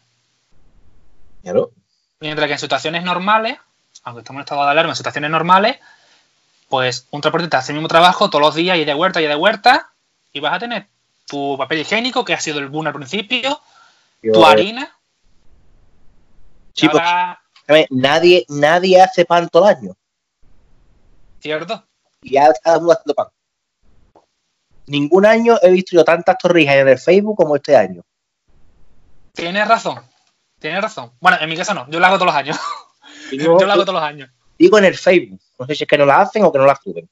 Claro. 1.43 1.73
Mientras 2.21 2.47
que 2.47 2.53
en 2.55 2.59
situaciones 2.59 3.05
normales, 3.05 3.59
aunque 4.05 4.21
estamos 4.21 4.41
en 4.41 4.45
estado 4.45 4.65
de 4.65 4.71
alarma, 4.71 4.93
en 4.93 4.97
situaciones 4.97 5.31
normales, 5.31 5.77
pues 6.75 7.07
un 7.13 7.21
transportista 7.21 7.59
hace 7.59 7.71
el 7.71 7.77
mismo 7.77 7.87
trabajo 7.87 8.29
todos 8.29 8.43
los 8.43 8.55
días 8.57 8.77
y 8.79 8.85
de 8.85 8.95
huerta 8.95 9.23
y 9.23 9.29
de 9.29 9.37
huerta, 9.37 9.93
y 10.33 10.41
vas 10.41 10.55
a 10.55 10.59
tener 10.59 10.89
tu 11.25 11.57
papel 11.57 11.79
higiénico, 11.79 12.25
que 12.25 12.35
ha 12.35 12.41
sido 12.41 12.59
el 12.59 12.67
boom 12.67 12.89
al 12.89 12.93
principio, 12.93 13.61
Yo, 14.21 14.33
tu 14.33 14.43
eh, 14.43 14.45
harina. 14.45 14.99
Sí, 16.73 16.89
pues, 16.89 17.01
ahora- 17.01 17.41
nadie, 17.91 18.45
nadie 18.49 19.01
hace 19.01 19.25
pan 19.25 19.49
todo 19.49 19.69
el 19.69 19.77
año. 19.77 19.97
¿Cierto? 21.39 21.87
Y 22.23 22.33
ya 22.33 22.53
cada 22.61 22.79
uno 22.79 22.91
haciendo 22.91 23.15
pan. 23.15 23.29
Ningún 24.87 25.27
año 25.27 25.57
he 25.63 25.71
visto 25.71 25.95
yo 25.95 26.05
tantas 26.05 26.37
torrijas 26.39 26.75
en 26.75 26.89
el 26.89 26.99
Facebook 26.99 27.37
como 27.37 27.55
este 27.55 27.77
año. 27.77 28.03
Tienes 29.33 29.69
razón. 29.69 30.03
Tienes 30.59 30.83
razón. 30.83 31.13
Bueno, 31.21 31.39
en 31.41 31.49
mi 31.49 31.57
caso 31.57 31.73
no, 31.73 31.89
yo 31.89 32.01
lo 32.01 32.07
hago 32.07 32.17
todos 32.17 32.27
los 32.27 32.35
años. 32.35 32.59
Digo, 33.31 33.45
yo 33.61 33.65
lo 33.65 33.73
hago 33.75 33.85
todos 33.85 34.01
los 34.01 34.03
años. 34.03 34.29
Digo 34.59 34.79
en 34.79 34.85
el 34.85 34.97
Facebook. 34.97 35.41
No 35.59 35.67
sé 35.67 35.75
si 35.75 35.85
es 35.85 35.89
que 35.89 35.99
no 35.99 36.07
la 36.07 36.21
hacen 36.21 36.45
o 36.45 36.53
que 36.53 36.59
no 36.59 36.67
la 36.67 36.77
suben. 36.77 37.09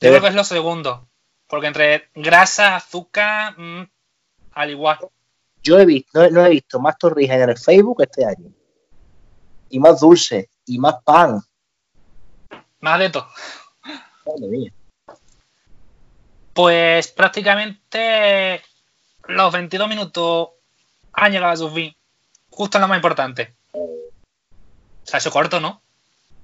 Yo 0.00 0.08
creo 0.10 0.20
que 0.20 0.28
es 0.28 0.34
lo 0.34 0.44
segundo. 0.44 1.08
Porque 1.46 1.66
entre 1.66 2.08
grasa, 2.14 2.76
azúcar, 2.76 3.58
mm, 3.58 3.88
al 4.52 4.70
igual. 4.70 4.98
Yo 5.62 5.78
he 5.78 5.86
visto, 5.86 6.22
no, 6.22 6.30
no 6.30 6.46
he 6.46 6.50
visto 6.50 6.80
más 6.80 6.98
torrijas 6.98 7.38
en 7.40 7.50
el 7.50 7.58
Facebook 7.58 8.02
este 8.02 8.24
año. 8.24 8.50
Y 9.68 9.78
más 9.78 10.00
dulce, 10.00 10.50
y 10.66 10.78
más 10.78 10.96
pan. 11.04 11.40
Más 12.80 12.98
de 12.98 13.10
todo. 13.10 13.28
Madre 14.26 14.48
mía. 14.48 14.72
Pues 16.52 17.08
prácticamente 17.08 18.62
los 19.28 19.52
22 19.52 19.88
minutos 19.88 20.50
han 21.12 21.32
llegado 21.32 21.52
a 21.52 21.56
su 21.56 21.70
fin. 21.70 21.94
Justo 22.50 22.78
en 22.78 22.82
lo 22.82 22.88
más 22.88 22.98
importante. 22.98 23.54
Se 25.04 25.16
ha 25.16 25.20
hecho 25.20 25.30
corto, 25.30 25.60
¿no? 25.60 25.80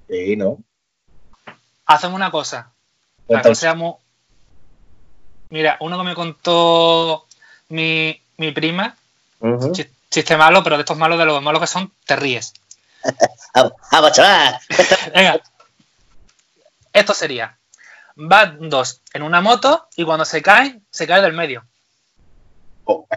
Sí, 0.09 0.35
¿no? 0.35 0.57
Hacemos 1.85 2.15
una 2.15 2.31
cosa. 2.31 2.71
Para 3.27 3.41
que 3.41 3.55
seamos. 3.55 3.97
Mira, 5.49 5.77
uno 5.79 5.97
que 5.97 6.03
me 6.03 6.15
contó 6.15 7.25
mi, 7.69 8.19
mi 8.37 8.51
prima, 8.51 8.95
chis- 9.71 9.89
chiste 10.09 10.37
malo, 10.37 10.63
pero 10.63 10.77
de 10.77 10.81
estos 10.83 10.97
malos, 10.97 11.17
de 11.17 11.25
los 11.25 11.41
malos 11.41 11.61
que 11.61 11.67
son, 11.67 11.91
te 12.05 12.15
ríes. 12.15 12.53
¡Ah, 13.55 13.69
¡Vamos, 13.91 14.11
chaval! 14.13 14.59
Venga. 15.15 15.41
Esto 16.93 17.13
sería. 17.13 17.57
Van 18.15 18.69
dos 18.69 19.01
en 19.13 19.23
una 19.23 19.41
moto 19.41 19.87
y 19.95 20.03
cuando 20.03 20.25
se 20.25 20.41
caen, 20.41 20.85
se 20.91 21.07
cae 21.07 21.21
del 21.21 21.33
medio. 21.33 21.63
Oh. 22.85 23.07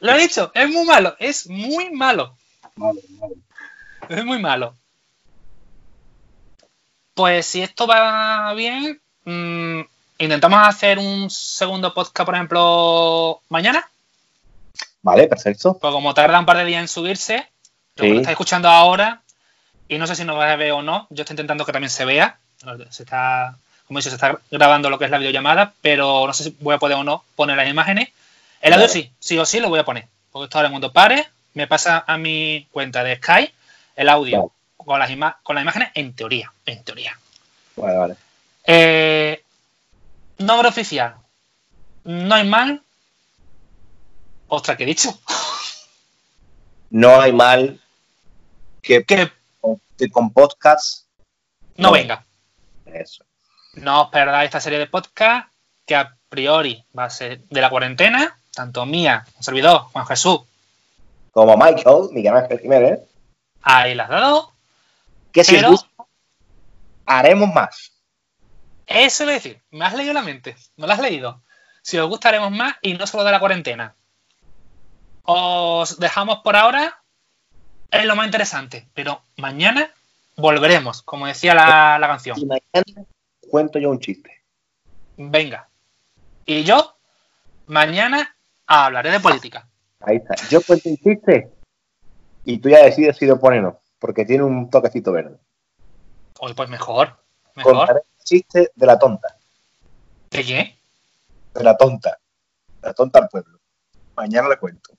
Lo 0.00 0.12
he 0.12 0.18
dicho, 0.18 0.50
es 0.54 0.68
muy 0.68 0.84
malo, 0.84 1.14
es 1.18 1.46
muy 1.48 1.90
malo. 1.90 2.36
Es 4.08 4.24
muy 4.24 4.38
malo. 4.40 4.74
Pues 7.14 7.46
si 7.46 7.62
esto 7.62 7.86
va 7.86 8.52
bien, 8.54 9.00
mm, 9.24 9.80
intentamos 10.18 10.66
hacer 10.66 10.98
un 10.98 11.30
segundo 11.30 11.94
podcast, 11.94 12.26
por 12.26 12.34
ejemplo, 12.34 13.40
mañana. 13.48 13.88
Vale, 15.02 15.28
perfecto. 15.28 15.78
Pues 15.80 15.92
como 15.92 16.14
tarda 16.14 16.38
un 16.38 16.46
par 16.46 16.56
de 16.56 16.64
días 16.64 16.80
en 16.80 16.88
subirse, 16.88 17.36
lo 17.96 18.02
Sí. 18.04 18.08
que 18.08 18.14
lo 18.14 18.20
estáis 18.20 18.32
escuchando 18.34 18.68
ahora, 18.68 19.20
y 19.88 19.98
no 19.98 20.06
sé 20.06 20.16
si 20.16 20.24
nos 20.24 20.36
vais 20.36 20.52
a 20.52 20.56
ver 20.56 20.72
o 20.72 20.82
no, 20.82 21.06
yo 21.10 21.22
estoy 21.22 21.34
intentando 21.34 21.64
que 21.64 21.72
también 21.72 21.90
se 21.90 22.04
vea. 22.04 22.38
Se 22.90 23.02
está, 23.02 23.56
como 23.86 23.98
he 23.98 24.00
dicho, 24.00 24.10
se 24.10 24.16
está 24.16 24.38
grabando 24.50 24.88
lo 24.88 24.98
que 24.98 25.04
es 25.04 25.10
la 25.10 25.18
videollamada, 25.18 25.74
pero 25.82 26.26
no 26.26 26.32
sé 26.32 26.44
si 26.44 26.56
voy 26.60 26.74
a 26.74 26.78
poder 26.78 26.96
o 26.96 27.04
no 27.04 27.22
poner 27.36 27.56
las 27.56 27.68
imágenes. 27.68 28.08
El 28.62 28.72
audio 28.72 28.88
sí, 28.88 29.12
sí 29.20 29.38
o 29.38 29.44
sí 29.44 29.60
lo 29.60 29.68
voy 29.68 29.78
a 29.78 29.84
poner. 29.84 30.06
Porque 30.32 30.44
esto 30.44 30.58
ahora 30.58 30.70
cuanto 30.70 30.90
pare, 30.92 31.28
me 31.52 31.66
pasa 31.66 32.02
a 32.06 32.16
mi 32.16 32.66
cuenta 32.72 33.04
de 33.04 33.16
Sky 33.16 33.52
el 33.96 34.08
audio 34.08 34.38
Vale. 34.38 34.50
Con, 34.84 34.98
las 34.98 35.10
ima- 35.10 35.36
con 35.42 35.54
las 35.56 35.62
imágenes 35.62 35.90
en 35.94 36.14
teoría. 36.14 36.52
En 36.66 36.82
teoría. 36.84 37.18
Vale, 37.76 37.96
vale. 37.96 38.16
Eh, 38.66 39.42
nombre 40.38 40.68
oficial. 40.68 41.14
No 42.04 42.34
hay 42.34 42.46
mal. 42.46 42.82
Ostras, 44.48 44.76
¿qué 44.76 44.82
he 44.84 44.86
dicho? 44.86 45.18
No 46.90 47.20
hay 47.20 47.32
mal 47.32 47.80
que, 48.82 49.04
Que 49.04 49.30
con 50.10 50.32
podcasts. 50.32 51.06
no 51.76 51.88
No. 51.88 51.92
venga. 51.92 52.24
Eso. 52.86 53.24
No 53.74 54.02
os 54.02 54.08
perdáis 54.10 54.46
esta 54.48 54.60
serie 54.60 54.78
de 54.78 54.86
podcast 54.86 55.48
que 55.86 55.96
a 55.96 56.14
priori 56.28 56.84
va 56.96 57.04
a 57.04 57.10
ser 57.10 57.40
de 57.48 57.60
la 57.60 57.70
cuarentena, 57.70 58.36
tanto 58.54 58.86
mía, 58.86 59.26
un 59.36 59.42
servidor, 59.42 59.80
Juan 59.92 60.06
Jesús, 60.06 60.40
Como 61.32 61.56
Michael, 61.56 62.10
Miguel 62.12 62.36
Ángel 62.36 62.60
Jiménez, 62.60 63.00
ahí 63.62 63.94
las 63.96 64.08
dado. 64.08 64.52
Que 65.34 65.42
si 65.42 65.56
os 65.56 65.64
gusta, 65.68 65.88
haremos 67.04 67.52
más. 67.52 67.92
Eso 68.86 69.24
es 69.24 69.30
decir, 69.30 69.60
me 69.72 69.84
has 69.84 69.94
leído 69.94 70.12
la 70.14 70.22
mente, 70.22 70.56
me 70.76 70.86
lo 70.86 70.92
has 70.92 71.00
leído. 71.00 71.42
Si 71.82 71.98
os 71.98 72.08
gusta 72.08 72.28
haremos 72.28 72.52
más 72.52 72.76
y 72.80 72.94
no 72.94 73.06
solo 73.06 73.24
de 73.24 73.32
la 73.32 73.40
cuarentena. 73.40 73.96
Os 75.24 75.98
dejamos 75.98 76.38
por 76.38 76.54
ahora, 76.54 77.02
es 77.90 78.04
lo 78.04 78.14
más 78.14 78.26
interesante, 78.26 78.88
pero 78.94 79.22
mañana 79.36 79.92
volveremos, 80.36 81.02
como 81.02 81.26
decía 81.26 81.52
la, 81.52 81.98
la 81.98 82.06
canción. 82.06 82.38
Y 82.38 82.46
mañana 82.46 83.06
cuento 83.50 83.80
yo 83.80 83.90
un 83.90 83.98
chiste. 83.98 84.44
Venga. 85.16 85.68
Y 86.46 86.62
yo, 86.62 86.96
mañana 87.66 88.36
hablaré 88.66 89.10
de 89.10 89.20
política. 89.20 89.68
Ahí 90.00 90.16
está. 90.16 90.36
Yo 90.48 90.62
cuento 90.62 90.90
un 90.90 90.96
chiste 90.96 91.50
y 92.44 92.58
tú 92.58 92.68
ya 92.68 92.84
decides 92.84 93.16
si 93.16 93.26
lo 93.26 93.40
pones 93.40 93.60
o 93.60 93.62
no, 93.62 93.80
porque 94.04 94.26
tiene 94.26 94.44
un 94.44 94.68
toquecito 94.68 95.12
verde. 95.12 95.38
Hoy 96.38 96.52
pues 96.52 96.68
mejor, 96.68 97.16
mejor. 97.54 97.72
Contaré 97.72 98.00
el 98.00 98.22
chiste 98.22 98.70
de 98.74 98.86
la 98.86 98.98
tonta. 98.98 99.38
¿De 100.30 100.44
qué? 100.44 100.78
De 101.54 101.64
la 101.64 101.74
tonta. 101.74 102.18
La 102.82 102.92
tonta 102.92 103.20
al 103.20 103.30
pueblo. 103.30 103.58
Mañana 104.14 104.50
le 104.50 104.58
cuento. 104.58 104.90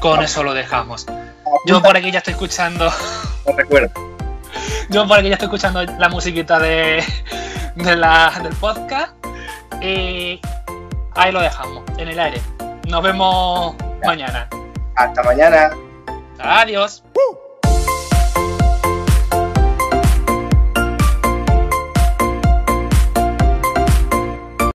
con 0.00 0.24
eso 0.24 0.42
lo 0.42 0.54
dejamos. 0.54 1.06
Yo 1.66 1.80
por 1.80 1.96
aquí 1.96 2.10
ya 2.10 2.18
estoy 2.18 2.32
escuchando. 2.32 2.90
No 3.46 3.52
recuerdo. 3.56 3.92
Yo 4.90 5.06
por 5.06 5.20
aquí 5.20 5.28
ya 5.28 5.34
estoy 5.34 5.46
escuchando 5.46 5.84
la 5.84 6.08
musiquita 6.08 6.58
de, 6.58 7.04
de 7.76 7.94
la, 7.94 8.40
del 8.42 8.56
podcast. 8.56 9.14
Y 9.80 10.40
ahí 11.14 11.30
lo 11.30 11.40
dejamos, 11.40 11.84
en 11.96 12.08
el 12.08 12.18
aire. 12.18 12.42
Nos 12.88 13.04
vemos 13.04 13.76
mañana. 14.02 14.48
Hasta 14.96 15.22
mañana. 15.22 15.70
Adiós. 16.38 17.02